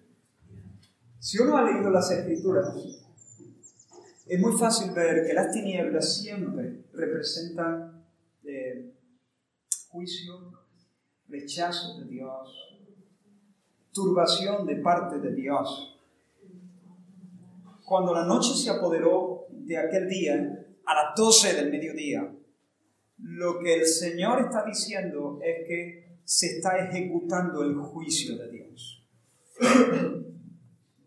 [1.20, 2.74] Si uno ha leído las escrituras,
[4.26, 8.04] es muy fácil ver que las tinieblas siempre representan
[8.44, 8.92] eh,
[9.90, 10.54] juicio,
[11.28, 12.80] rechazo de Dios,
[13.92, 16.00] turbación de parte de Dios.
[17.86, 22.34] Cuando la noche se apoderó de aquel día, a las 12 del mediodía,
[23.22, 29.08] lo que el Señor está diciendo es que se está ejecutando el juicio de Dios.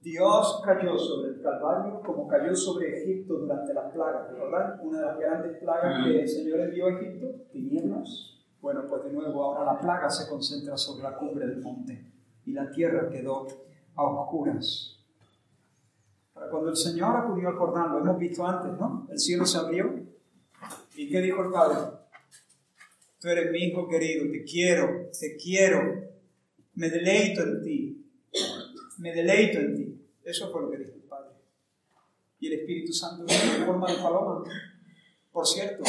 [0.00, 4.78] Dios cayó sobre el Calvario como cayó sobre Egipto durante las plagas, ¿verdad?
[4.82, 8.34] Una de las grandes plagas que el Señor envió a Egipto, tinieblas.
[8.60, 12.12] Bueno, pues de nuevo ahora la plaga se concentra sobre la cumbre del monte
[12.44, 13.46] y la tierra quedó
[13.94, 15.00] a oscuras.
[16.34, 19.06] Para cuando el Señor acudió al Jordán, lo hemos visto antes, ¿no?
[19.10, 19.90] El cielo se abrió.
[20.96, 21.78] ¿Y qué dijo el Padre?
[23.24, 25.80] Tú eres mi hijo querido, te quiero, te quiero,
[26.74, 28.06] me deleito en ti,
[28.98, 30.06] me deleito en ti.
[30.22, 31.30] Eso fue lo que dijo el Padre.
[32.38, 34.44] Y el Espíritu Santo en forma de paloma.
[35.32, 35.82] Por cierto,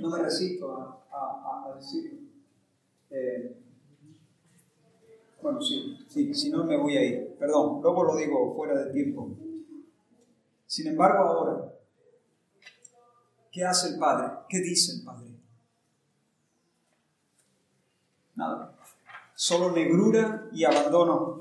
[0.00, 0.76] no me resisto
[1.10, 2.18] a, decirlo.
[3.08, 3.56] Eh,
[5.40, 7.34] bueno, sí, sí, si no me voy a ir.
[7.38, 9.34] Perdón, luego lo digo fuera de tiempo.
[10.66, 11.72] Sin embargo, ahora,
[13.50, 14.32] ¿qué hace el Padre?
[14.50, 15.32] ¿Qué dice el Padre?
[18.34, 18.74] Nada.
[19.42, 21.40] Solo negrura y abandono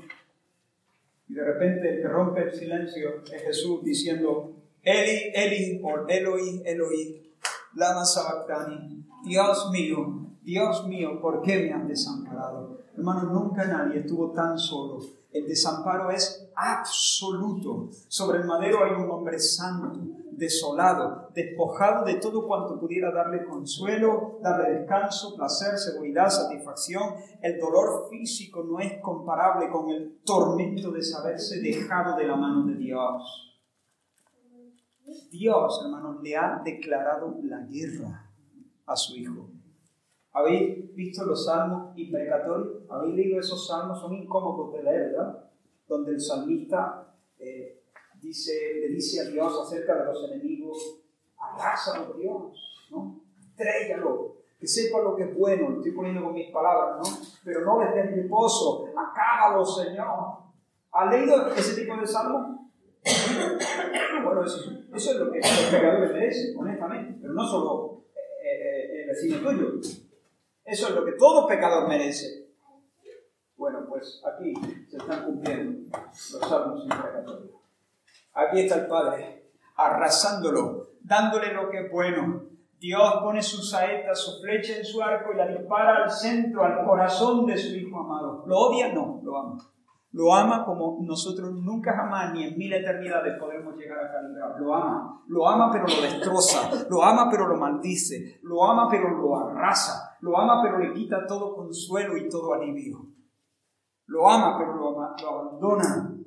[1.29, 6.63] y de repente el que rompe el silencio es Jesús diciendo, Eli, Eli, o Eloi,
[6.65, 7.31] Eloi,
[7.75, 12.79] lama sabactani, Dios mío, Dios mío, ¿por qué me han desamparado?
[12.97, 14.97] Hermano, nunca nadie estuvo tan solo.
[15.31, 17.91] El desamparo es absoluto.
[18.07, 19.99] Sobre el madero hay un hombre santo,
[20.41, 27.13] desolado, despojado de todo cuanto pudiera darle consuelo, darle descanso, placer, seguridad, satisfacción.
[27.43, 32.65] El dolor físico no es comparable con el tormento de saberse dejado de la mano
[32.65, 33.61] de Dios.
[35.29, 38.31] Dios, hermanos, le ha declarado la guerra
[38.87, 39.47] a su Hijo.
[40.31, 42.89] ¿Habéis visto los salmos imprecatorios?
[42.89, 44.01] ¿Habéis leído esos salmos?
[44.01, 45.51] Son incómodos de leer, ¿verdad?
[45.87, 47.80] Donde el salmista eh,
[48.21, 50.99] dice, le dice a Dios acerca de los enemigos,
[51.37, 53.21] arrásalo Dios, ¿no?
[53.39, 57.17] Estrellalo, que sepa lo que es bueno, estoy poniendo con mis palabras, ¿no?
[57.43, 60.41] Pero no les des reposo, acábalo, Señor.
[60.91, 62.69] ¿Ha leído ese tipo de salmo?
[64.23, 68.03] bueno, eso, es lo que los pecadores merecen, honestamente, pero no solo
[68.43, 69.79] eh, eh, el vecino tuyo.
[70.63, 72.41] Eso es lo que todo pecador merece.
[73.57, 74.53] Bueno, pues aquí
[74.89, 77.40] se están cumpliendo los salmos imprecatorios.
[78.33, 82.43] Aquí está el Padre, arrasándolo, dándole lo que es bueno.
[82.79, 86.83] Dios pone su saeta, su flecha en su arco y la dispara al centro, al
[86.85, 88.43] corazón de su Hijo amado.
[88.47, 88.91] ¿Lo odia?
[88.93, 89.57] No, lo ama.
[90.13, 94.59] Lo ama como nosotros nunca jamás ni en mil eternidades podremos llegar a calibrar.
[94.59, 95.23] Lo ama.
[95.27, 96.69] Lo ama pero lo destroza.
[96.89, 98.39] Lo ama pero lo maldice.
[98.43, 100.17] Lo ama pero lo arrasa.
[100.21, 102.97] Lo ama pero le quita todo consuelo y todo alivio.
[104.07, 106.20] Lo ama pero lo, lo abandona.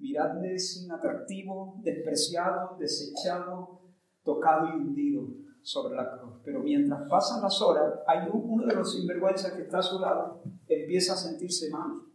[0.00, 3.82] Miradle sin atractivo, despreciado, desechado,
[4.24, 5.28] tocado y hundido
[5.62, 6.40] sobre la cruz.
[6.44, 10.42] Pero mientras pasan las horas, hay uno de los sinvergüenzas que está a su lado,
[10.66, 12.10] empieza a sentirse mal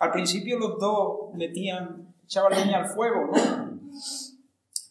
[0.00, 3.80] al principio los dos metían, echaban leña al fuego, ¿no?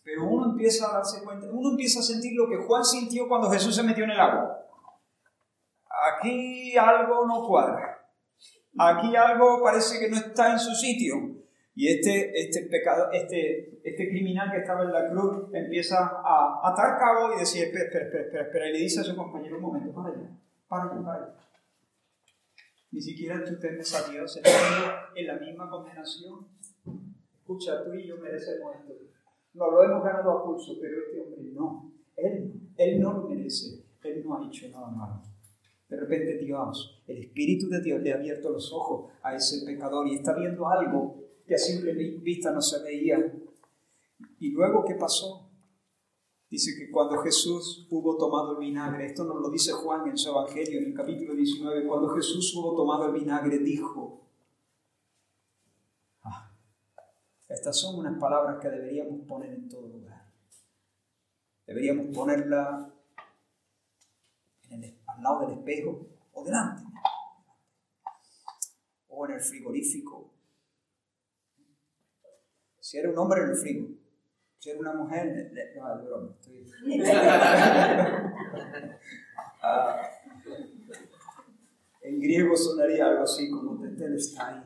[0.04, 3.50] Pero uno empieza a darse cuenta, uno empieza a sentir lo que Juan sintió cuando
[3.50, 4.68] Jesús se metió en el agua.
[6.14, 8.08] Aquí algo no cuadra.
[8.78, 11.16] Aquí algo parece que no está en su sitio.
[11.80, 17.00] Y este, este, pecado, este, este criminal que estaba en la cruz empieza a atar
[17.00, 19.94] cabo y decir, espera, espera, espera, espera, y le dice a su compañero, un momento,
[19.94, 20.30] para allá,
[20.68, 21.36] para allá, para allá.
[22.92, 24.42] Ni siquiera tú temes a Dios,
[25.16, 26.50] en la misma condenación.
[27.40, 28.94] Escucha, tú y yo merecemos esto.
[29.54, 31.94] No lo hemos ganado a pulso, pero este hombre no.
[32.18, 33.86] Él, él no lo merece.
[34.04, 35.22] Él no ha hecho nada malo.
[35.88, 40.10] De repente Dios, el Espíritu de Dios le ha abierto los ojos a ese pecador
[40.10, 43.18] y está viendo algo que a simple vista no se veía.
[44.38, 45.50] ¿Y luego qué pasó?
[46.48, 50.30] Dice que cuando Jesús hubo tomado el vinagre, esto nos lo dice Juan en su
[50.30, 54.28] Evangelio, en el capítulo 19, cuando Jesús hubo tomado el vinagre, dijo,
[56.22, 56.52] ah,
[57.48, 60.32] estas son unas palabras que deberíamos poner en todo lugar.
[61.66, 62.94] Deberíamos ponerla
[64.70, 66.84] al lado del espejo o delante,
[69.08, 70.39] o en el frigorífico.
[72.90, 73.88] Si era un hombre en el frigo,
[74.58, 76.66] ser una mujer, no, es broma, estoy...
[79.62, 80.02] Ah,
[82.02, 84.64] en griego sonaría algo así como tetelestai,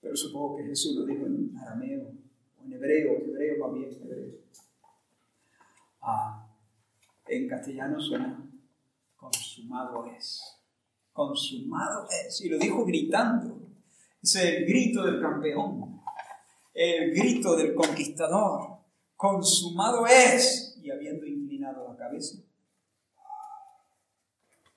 [0.00, 2.12] pero supongo que Jesús lo dijo en arameo,
[2.58, 4.38] o en hebreo, en hebreo bien, hebreo.
[6.00, 6.48] Ah,
[7.26, 8.50] en castellano suena
[9.16, 10.40] consumado es,
[11.12, 13.68] consumado es, y lo dijo gritando,
[14.22, 15.91] es el grito del campeón,
[16.74, 18.78] el grito del conquistador,
[19.16, 22.38] consumado es, y habiendo inclinado la cabeza,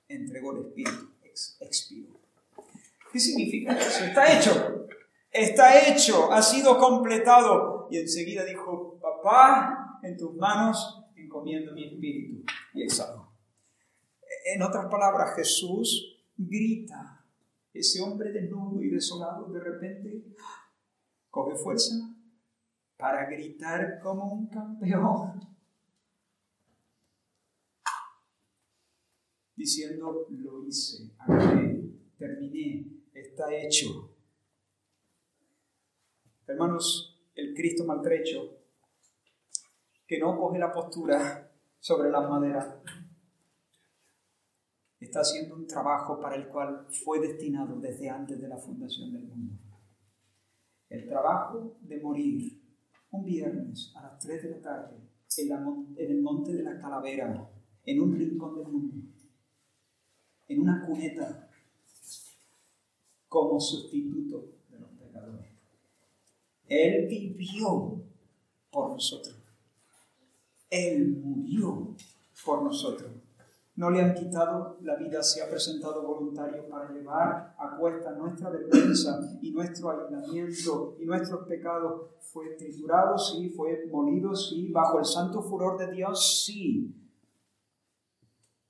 [0.08, 1.10] entregó el espíritu,
[1.60, 2.20] expiró.
[3.12, 4.04] ¿Qué significa eso?
[4.04, 4.86] Está hecho,
[5.30, 7.88] está hecho, ha sido completado.
[7.90, 12.44] Y enseguida dijo, papá, en tus manos encomiendo mi espíritu.
[12.74, 13.32] Y exhaló.
[14.54, 17.24] En otras palabras, Jesús grita.
[17.72, 20.24] Ese hombre desnudo y desolado de repente
[21.36, 21.94] coge fuerza
[22.96, 25.38] para gritar como un campeón,
[29.54, 34.16] diciendo, lo hice, acabé, terminé, está hecho.
[36.46, 38.56] Hermanos, el Cristo maltrecho,
[40.06, 42.76] que no coge la postura sobre las maderas,
[44.98, 49.24] está haciendo un trabajo para el cual fue destinado desde antes de la fundación del
[49.24, 49.65] mundo
[50.88, 52.62] el trabajo de morir
[53.10, 54.96] un viernes a las 3 de la tarde
[55.38, 57.50] en, el monte de la calavera,
[57.84, 58.96] en un rincón del mundo,
[60.48, 61.50] en una cuneta,
[63.28, 65.50] como sustituto de los pecadores.
[66.68, 68.02] Él vivió
[68.70, 69.36] por nosotros.
[70.70, 71.94] Él murió
[72.44, 73.25] por nosotros
[73.76, 78.50] no le han quitado la vida, se ha presentado voluntario para llevar a cuesta nuestra
[78.50, 82.10] vergüenza y nuestro aislamiento y nuestros pecados.
[82.32, 87.05] Fue triturado, sí, fue molido, sí, bajo el santo furor de Dios, sí,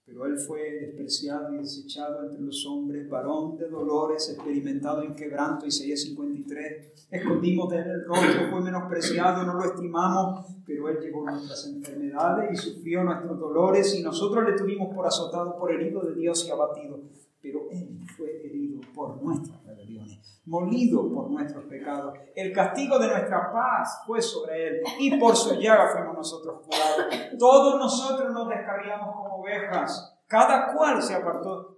[0.06, 5.66] pero él fue despreciado y desechado entre los hombres, varón de dolores, experimentado en quebranto,
[5.66, 7.08] Isaías 53.
[7.10, 12.52] Escondimos de él el rostro, fue menospreciado, no lo estimamos, pero él llevó nuestras enfermedades
[12.52, 16.52] y sufrió nuestros dolores y nosotros le tuvimos por azotado, por herido de Dios y
[16.52, 17.00] abatido.
[17.46, 22.18] Pero él fue herido por nuestras rebeliones, molido por nuestros pecados.
[22.34, 27.06] El castigo de nuestra paz fue sobre él y por su llaga fuimos nosotros curados.
[27.38, 31.76] Todos nosotros nos descarriamos como ovejas, cada cual se apartó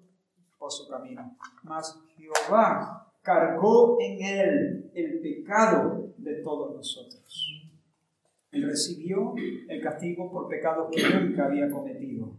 [0.56, 1.36] por su camino.
[1.64, 7.46] Mas Jehová cargó en él el pecado de todos nosotros.
[8.52, 9.34] Él recibió
[9.68, 12.32] el castigo por pecados que nunca había cometido.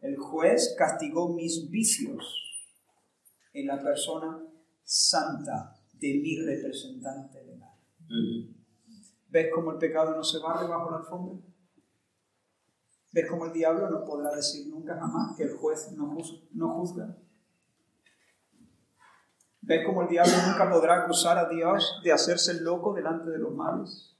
[0.00, 2.44] El juez castigó mis vicios
[3.54, 4.44] en la persona
[4.82, 7.70] santa de mi representante legal.
[9.30, 11.38] ¿Ves cómo el pecado no se barre bajo la alfombra?
[13.12, 17.16] ¿Ves cómo el diablo no podrá decir nunca jamás que el juez no, juzga?
[19.60, 23.38] ¿Ves cómo el diablo nunca podrá acusar a Dios de hacerse el loco delante de
[23.38, 24.16] los males?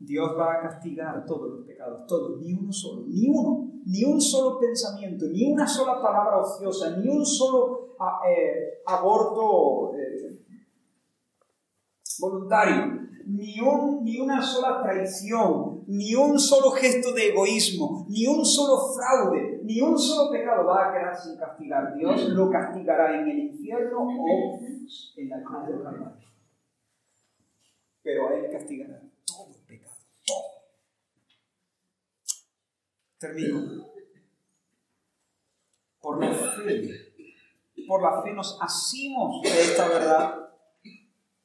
[0.00, 4.20] Dios va a castigar todos los pecados, todos, ni uno solo, ni uno, ni un
[4.20, 10.40] solo pensamiento, ni una sola palabra ociosa, ni un solo ah, eh, aborto eh,
[12.18, 18.44] voluntario, ni, un, ni una sola traición, ni un solo gesto de egoísmo, ni un
[18.44, 21.94] solo fraude, ni un solo pecado va a quedar sin castigar.
[21.94, 24.58] Dios lo castigará en el infierno o
[25.16, 26.16] en la cruz del Calvario.
[28.02, 29.96] Pero a Él castigará todo el pecado,
[30.26, 30.60] todo.
[33.20, 33.86] Termino.
[36.00, 37.12] Por la fe,
[37.86, 40.50] por la fe nos asimos de esta verdad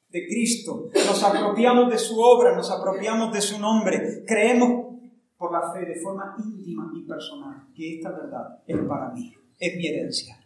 [0.08, 4.96] de Cristo, nos apropiamos de su obra, nos apropiamos de su nombre, creemos
[5.36, 9.76] por la fe de forma íntima y personal que esta verdad es para mí, es
[9.76, 10.42] mi herencia.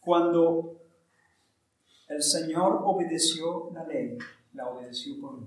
[0.00, 0.82] Cuando
[2.08, 4.18] el Señor obedeció la ley,
[4.52, 5.46] la obedeció por mí.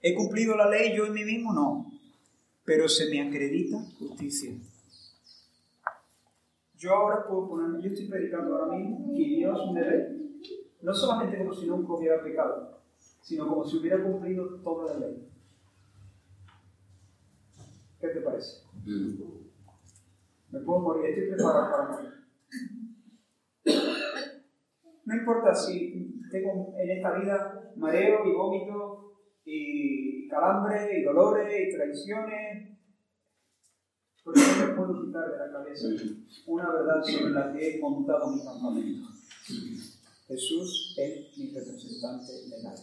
[0.00, 1.52] ¿He cumplido la ley yo en mí mismo?
[1.52, 1.95] No,
[2.66, 4.50] pero se me acredita justicia.
[6.76, 10.16] Yo ahora puedo ponerme, yo estoy predicando ahora mismo y Dios me ve
[10.82, 12.82] no solamente como si nunca hubiera pecado,
[13.22, 15.28] sino como si hubiera cumplido toda la ley.
[18.00, 18.62] ¿Qué te parece?
[20.50, 22.12] Me puedo morir, estoy preparado para morir.
[25.04, 29.05] No importa si tengo en esta vida mareo y vómito
[29.46, 32.78] y calambre y dolores y traiciones,
[34.24, 35.88] porque no me puedo quitar de la cabeza
[36.46, 39.08] una verdad sobre la que he montado mi campamento.
[40.26, 42.74] Jesús es mi representante legal.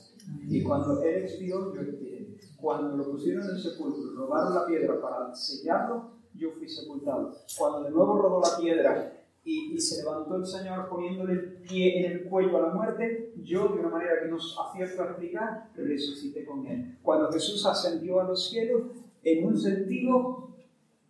[0.48, 2.40] Y cuando Él expió, yo expiré.
[2.56, 7.36] Cuando lo pusieron en el sepulcro, robaron la piedra para sellarlo, yo fui sepultado.
[7.58, 12.12] Cuando de nuevo rodó la piedra y, se levantó el Señor poniéndole el pie en
[12.12, 16.46] el cuello a la muerte, yo, de una manera que nos acierto a explicar, resucité
[16.46, 16.98] con Él.
[17.02, 18.84] Cuando Jesús ascendió a los cielos,
[19.22, 20.50] en un sentido,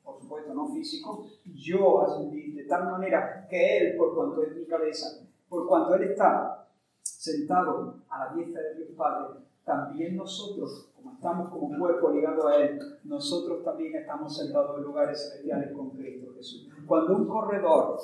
[0.04, 4.66] por supuesto no físico, yo ascendí de tal manera que Él, por cuanto es mi
[4.66, 6.68] cabeza, por cuanto Él está
[7.04, 12.56] sentado a la diestra de Dios Padre, también nosotros, como estamos como cuerpo ligado a
[12.58, 16.70] Él, nosotros también estamos sentados en lugares celestiales con Cristo Jesús.
[16.86, 17.98] Cuando un corredor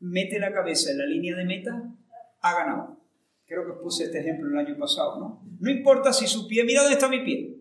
[0.00, 1.90] mete la cabeza en la línea de meta,
[2.40, 2.96] ha ganado.
[3.46, 5.42] Creo que os puse este ejemplo el año pasado, ¿no?
[5.58, 7.56] No importa si su pie, mira dónde está mi pie.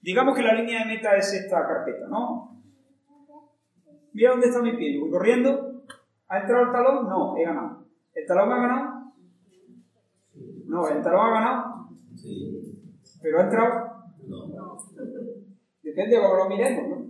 [0.00, 2.60] Digamos que la línea de meta es esta carpeta, ¿no?
[4.12, 4.94] Mira dónde está mi pie.
[4.94, 5.72] Yo voy corriendo,
[6.32, 7.08] ¿Ha entrado el talón?
[7.10, 7.84] No, he ganado.
[8.14, 9.12] ¿El talón ha ganado?
[10.64, 11.88] No, ¿el talón ha ganado?
[12.16, 12.74] Sí.
[13.20, 13.92] ¿Pero ha entrado?
[14.28, 14.78] No.
[15.82, 17.06] Depende de cómo lo miremos, ¿no?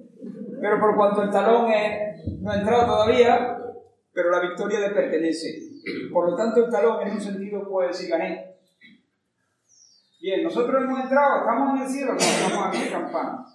[0.60, 1.70] Pero por cuanto el talón
[2.40, 3.61] no ha entrado todavía,
[4.12, 5.70] pero la victoria le pertenece.
[6.12, 8.56] Por lo tanto, el talón en un sentido puede decir gané.
[10.20, 13.46] Bien, nosotros hemos entrado, estamos en el cielo, no, estamos aquí en campana.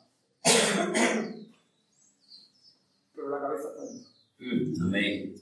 [3.15, 4.09] Pero la cabeza está dentro.
[4.39, 5.35] Mm, amén.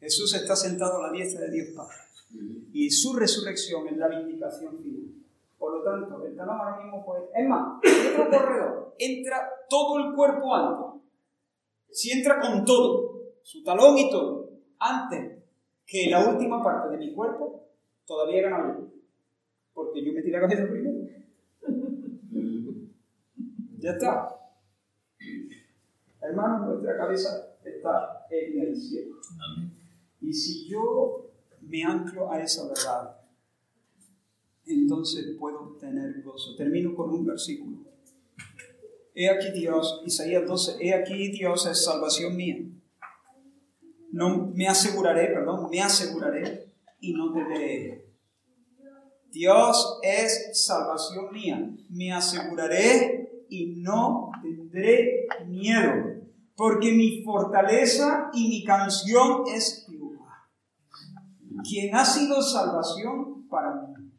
[0.00, 1.96] Jesús está sentado a la diestra de Dios Padre.
[2.72, 5.14] Y su resurrección es la vindicación final.
[5.58, 7.24] Por lo tanto, el talón ahora mismo puede...
[7.34, 7.80] Es más,
[8.18, 11.02] otro corredor entra todo el cuerpo antes.
[11.90, 13.07] Si entra con todo,
[13.48, 15.42] su talón y todo, antes
[15.86, 17.66] que la última parte de mi cuerpo,
[18.04, 18.90] todavía yo.
[19.72, 21.08] Porque yo metí la cabeza primero.
[23.80, 24.36] Ya está.
[26.20, 29.16] Hermanos, nuestra cabeza está en el cielo.
[30.20, 31.30] Y si yo
[31.62, 33.20] me anclo a esa verdad,
[34.66, 36.56] entonces puedo tener gozo.
[36.56, 37.78] Termino con un versículo.
[39.14, 42.58] He aquí Dios, Isaías 12, he aquí Dios es salvación mía.
[44.18, 48.04] No me aseguraré, perdón, me aseguraré y no te veré.
[49.30, 51.70] Dios es salvación mía.
[51.88, 55.92] Me aseguraré y no tendré miedo,
[56.56, 59.86] porque mi fortaleza y mi canción es
[61.62, 64.10] quien ha sido salvación para mí.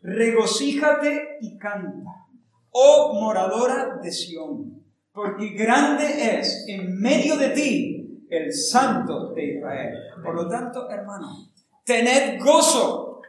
[0.00, 2.30] Regocíjate y canta,
[2.70, 7.93] oh moradora de Sión, porque grande es en medio de ti
[8.36, 9.94] el Santo de Israel.
[10.22, 11.28] Por lo tanto, hermano,
[11.84, 13.20] tened gozo.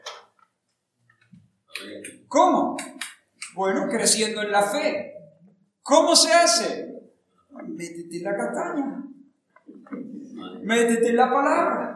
[2.27, 2.77] ¿Cómo?
[3.55, 5.13] Bueno, creciendo en la fe.
[5.81, 6.93] ¿Cómo se hace?
[7.67, 9.03] Métete la castaña.
[10.61, 11.95] Métete la palabra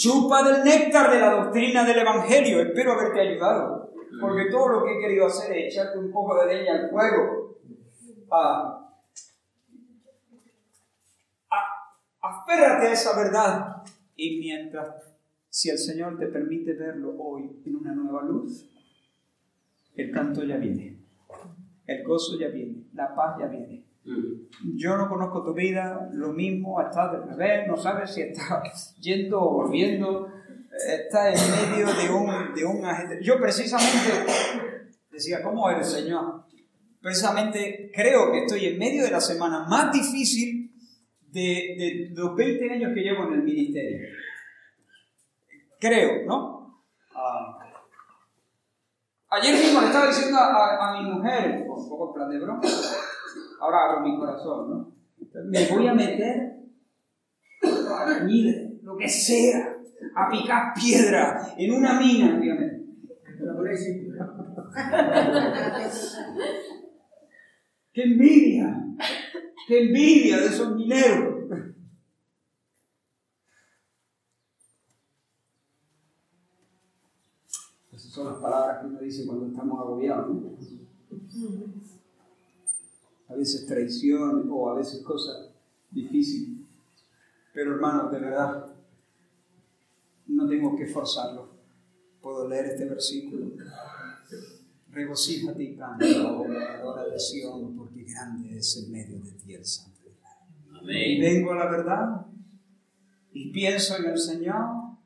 [0.00, 2.62] chupa del néctar de la doctrina del Evangelio.
[2.62, 6.54] Espero haberte ayudado, porque todo lo que he querido hacer es echarte un poco de
[6.54, 7.58] leña al fuego.
[8.32, 8.79] Ah,
[12.50, 13.76] Aférrate a esa verdad.
[14.16, 14.88] Y mientras,
[15.48, 18.68] si el Señor te permite verlo hoy en una nueva luz,
[19.94, 20.98] el canto ya viene,
[21.86, 23.84] el gozo ya viene, la paz ya viene.
[24.74, 29.40] Yo no conozco tu vida, lo mismo, estás de revés, no sabes si estás yendo
[29.40, 30.28] o volviendo,
[30.88, 33.20] estás en medio de un, de un agente.
[33.22, 34.26] Yo precisamente
[35.12, 36.46] decía, ¿cómo eres, Señor?
[37.00, 40.59] Precisamente creo que estoy en medio de la semana más difícil
[41.32, 44.08] de, de los 20 años que llevo en el ministerio.
[45.78, 46.82] Creo, ¿no?
[47.14, 47.58] Ah.
[49.30, 52.60] ayer mismo le estaba diciendo a, a, mi mujer, un poco plan de broma,
[53.60, 54.92] ahora abro mi corazón, ¿no?
[55.46, 56.56] Me voy a meter
[57.62, 58.06] a
[58.82, 59.76] lo que sea,
[60.14, 62.80] a picar piedra en una mina, obviamente.
[67.92, 68.79] ¡Qué envidia!
[69.70, 71.44] ¡Qué envidia de esos mineros!
[77.92, 80.36] Esas son las palabras que uno dice cuando estamos agobiados.
[83.28, 85.52] A veces traición o a veces cosas
[85.92, 86.66] difíciles.
[87.54, 88.74] Pero hermanos, de verdad,
[90.26, 91.48] no tengo que forzarlo.
[92.20, 93.52] Puedo leer este versículo
[94.90, 97.20] Regocíjate y canta, oh de
[98.12, 100.00] grande es el medio de ti el Santo
[100.80, 101.20] Amén.
[101.20, 102.26] Vengo a la verdad
[103.32, 104.96] y pienso en el Señor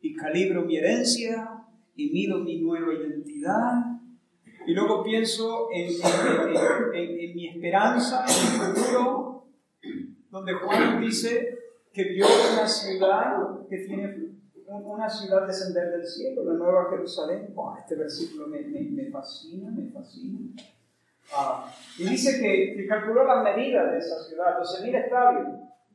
[0.00, 1.64] y calibro mi herencia
[1.96, 3.96] y mido mi nueva identidad
[4.66, 5.90] y luego pienso en,
[6.94, 9.46] en, mi esperanza, en mi futuro,
[10.30, 11.58] donde Juan dice
[11.92, 17.54] que vio una ciudad que tiene una ciudad descender del cielo, la nueva Jerusalén.
[17.78, 20.40] este versículo me, me, fascina, me fascina.
[21.34, 25.48] Ah, y dice que, que, calculó las medidas de esa ciudad, 12.000 estadios,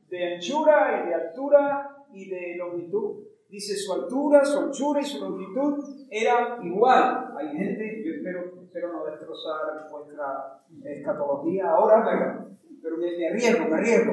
[0.08, 3.24] de anchura y de altura y de longitud.
[3.48, 7.34] Dice su altura, su anchura y su longitud eran igual.
[7.38, 13.68] Hay gente, yo espero, espero no destrozar vuestra escatología ahora, pero, pero me, me arriesgo,
[13.68, 14.12] me arriesgo.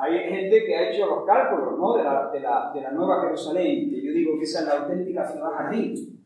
[0.00, 1.96] Hay gente que ha hecho los cálculos ¿no?
[1.96, 4.80] de, la, de, la, de, la, Nueva Jerusalén, que yo digo que esa es la
[4.82, 6.17] auténtica ciudad jardín.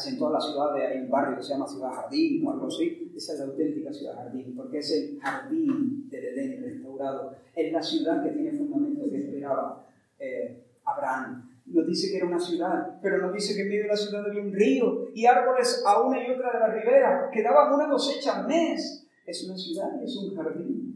[0.00, 2.68] Casi en todas las ciudades hay un barrio que se llama Ciudad Jardín o algo
[2.68, 3.12] así.
[3.14, 7.36] Esa es la auténtica ciudad jardín, porque es el jardín del Edén restaurado.
[7.54, 9.86] Es la ciudad que tiene fundamento que esperaba
[10.18, 11.50] eh, Abraham.
[11.66, 14.24] Nos dice que era una ciudad, pero nos dice que en medio de la ciudad
[14.24, 17.90] había un río y árboles a una y otra de la ribera que daban una
[17.90, 19.06] cosecha al mes.
[19.26, 20.90] Es una ciudad y es un jardín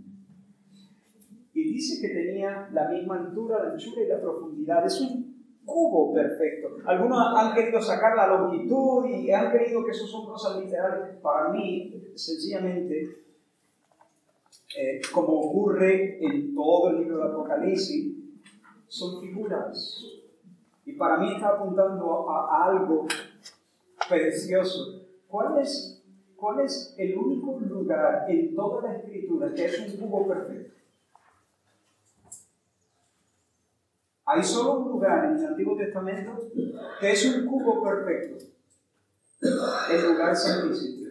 [1.55, 4.85] y dice que tenía la misma altura, la anchura y la profundidad.
[4.85, 5.24] Es un
[5.65, 6.77] cubo perfecto.
[6.87, 11.17] Algunos han querido sacar la longitud y han creído que eso son cosas literales.
[11.23, 13.25] Para mí, sencillamente,
[14.77, 18.15] eh, como ocurre en todo el libro de Apocalipsis,
[18.89, 20.05] son figuras.
[20.85, 23.07] Y para mí está apuntando a, algo
[24.09, 25.03] precioso.
[25.29, 26.03] ¿Cuál es,
[26.37, 30.75] ¿Cuál es el único lugar en toda la escritura que es un cubo perfecto?
[34.35, 36.51] Hay solo un lugar en el Antiguo Testamento
[36.99, 38.45] que es un cubo perfecto.
[39.93, 41.09] El lugar santísimo.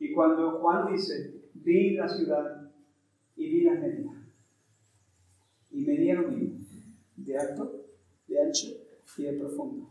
[0.00, 2.72] Y cuando Juan dice, vi la ciudad
[3.36, 4.16] y vi las medidas.
[5.70, 6.66] Y medieron bien,
[7.16, 7.84] de alto,
[8.26, 8.66] de ancho
[9.16, 9.90] y de profundo.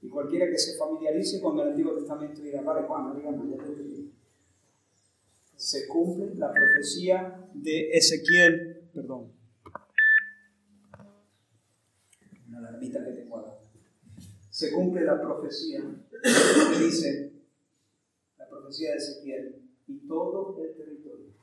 [0.00, 3.56] Y cualquiera que se familiarice con el Antiguo Testamento dirá, vale Juan, no digamos, ya
[3.64, 3.72] te
[5.58, 9.32] se cumple la profecía de Ezequiel, perdón,
[12.46, 13.58] una alarmita que tengo ahora.
[14.50, 15.80] Se cumple la profecía
[16.22, 17.32] que dice,
[18.38, 21.34] la profecía de Ezequiel, y todo el territorio,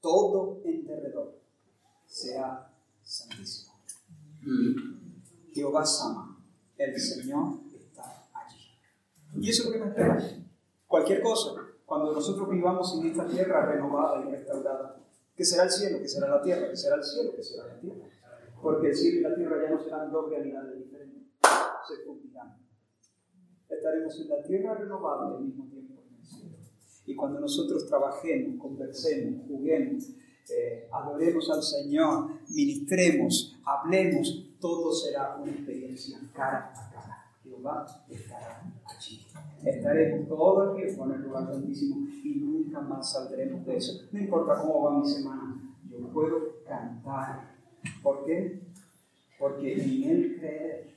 [0.00, 1.40] todo en derredor,
[2.06, 2.72] sea
[3.02, 3.82] santísimo.
[5.52, 6.40] Jehová Sama,
[6.76, 8.60] el Señor está allí.
[9.40, 10.44] Y eso es lo que me espera.
[10.86, 15.00] Cualquier cosa, cuando nosotros vivamos en esta tierra renovada y restaurada.
[15.34, 15.98] ¿Qué será el cielo?
[16.02, 16.68] ¿Qué será la tierra?
[16.68, 17.32] ¿Qué será el cielo?
[17.34, 18.04] ¿Qué será la tierra?
[18.60, 22.58] Porque el cielo y la tierra ya no serán dos realidades diferentes, se fundirán.
[23.70, 26.56] Estaremos en la tierra renovada y al mismo tiempo en el cielo.
[27.06, 30.10] Y cuando nosotros trabajemos, conversemos, juguemos,
[30.50, 37.24] eh, adoremos al Señor, ministremos, hablemos, todo será una experiencia cara a cara.
[37.42, 39.26] Jehová estará allí
[39.64, 44.08] estaremos todo el tiempo en el lugar santísimo y nunca más saldremos de eso.
[44.12, 47.56] No importa cómo va mi semana, yo puedo cantar.
[48.02, 48.60] ¿Por qué?
[49.38, 50.94] Porque en Él creer,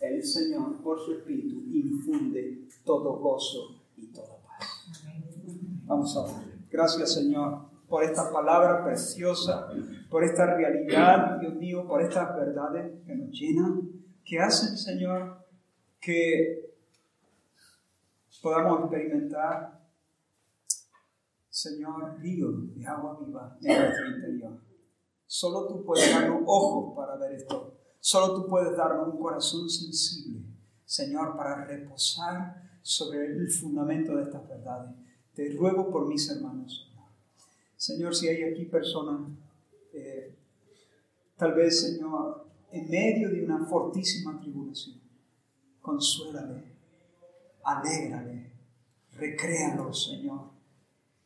[0.00, 4.92] el Señor, por su Espíritu, infunde todo gozo y toda paz.
[5.84, 6.56] Vamos a ver.
[6.70, 9.68] Gracias, Señor, por esta palabra preciosa,
[10.10, 13.88] por esta realidad, Dios mío, por estas verdades que nos llenan,
[14.24, 15.38] que hacen, Señor,
[16.00, 16.65] que
[18.42, 19.86] podamos experimentar,
[21.48, 24.60] Señor, río de agua viva en nuestro interior.
[25.26, 27.74] Solo tú puedes darnos ojos para ver esto.
[27.98, 30.42] Solo tú puedes darnos un corazón sensible,
[30.84, 34.94] Señor, para reposar sobre el fundamento de estas verdades.
[35.34, 36.92] Te ruego por mis hermanos.
[37.76, 39.28] Señor, si hay aquí personas,
[39.92, 40.36] eh,
[41.36, 45.00] tal vez, Señor, en medio de una fortísima tribulación,
[45.80, 46.75] consuélale,
[47.66, 48.52] alégrale,
[49.12, 50.50] recréalo, Señor.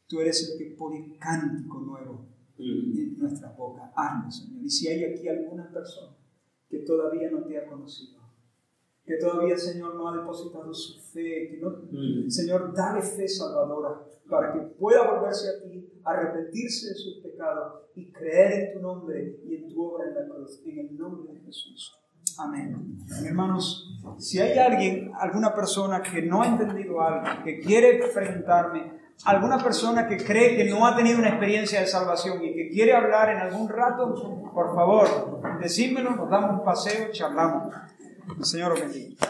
[0.06, 2.26] Tú eres el que pone cántico nuevo
[2.58, 3.92] en nuestra boca.
[3.94, 4.64] Hazlo, Señor.
[4.64, 6.16] Y si hay aquí alguna persona
[6.68, 8.20] que todavía no te ha conocido,
[9.04, 14.52] que todavía, Señor, no ha depositado su fe, que no, Señor, dale fe salvadora para
[14.52, 19.56] que pueda volverse a ti, arrepentirse de sus pecados y creer en tu nombre y
[19.56, 21.99] en tu obra en la cruz, en el nombre de Jesús.
[22.42, 22.98] Amén.
[23.22, 28.92] Hermanos, si hay alguien, alguna persona que no ha entendido algo, que quiere enfrentarme,
[29.24, 32.94] alguna persona que cree que no ha tenido una experiencia de salvación y que quiere
[32.94, 34.14] hablar en algún rato,
[34.54, 37.74] por favor, decídmelo, nos damos un paseo, charlamos.
[38.38, 39.26] El Señor os bendiga.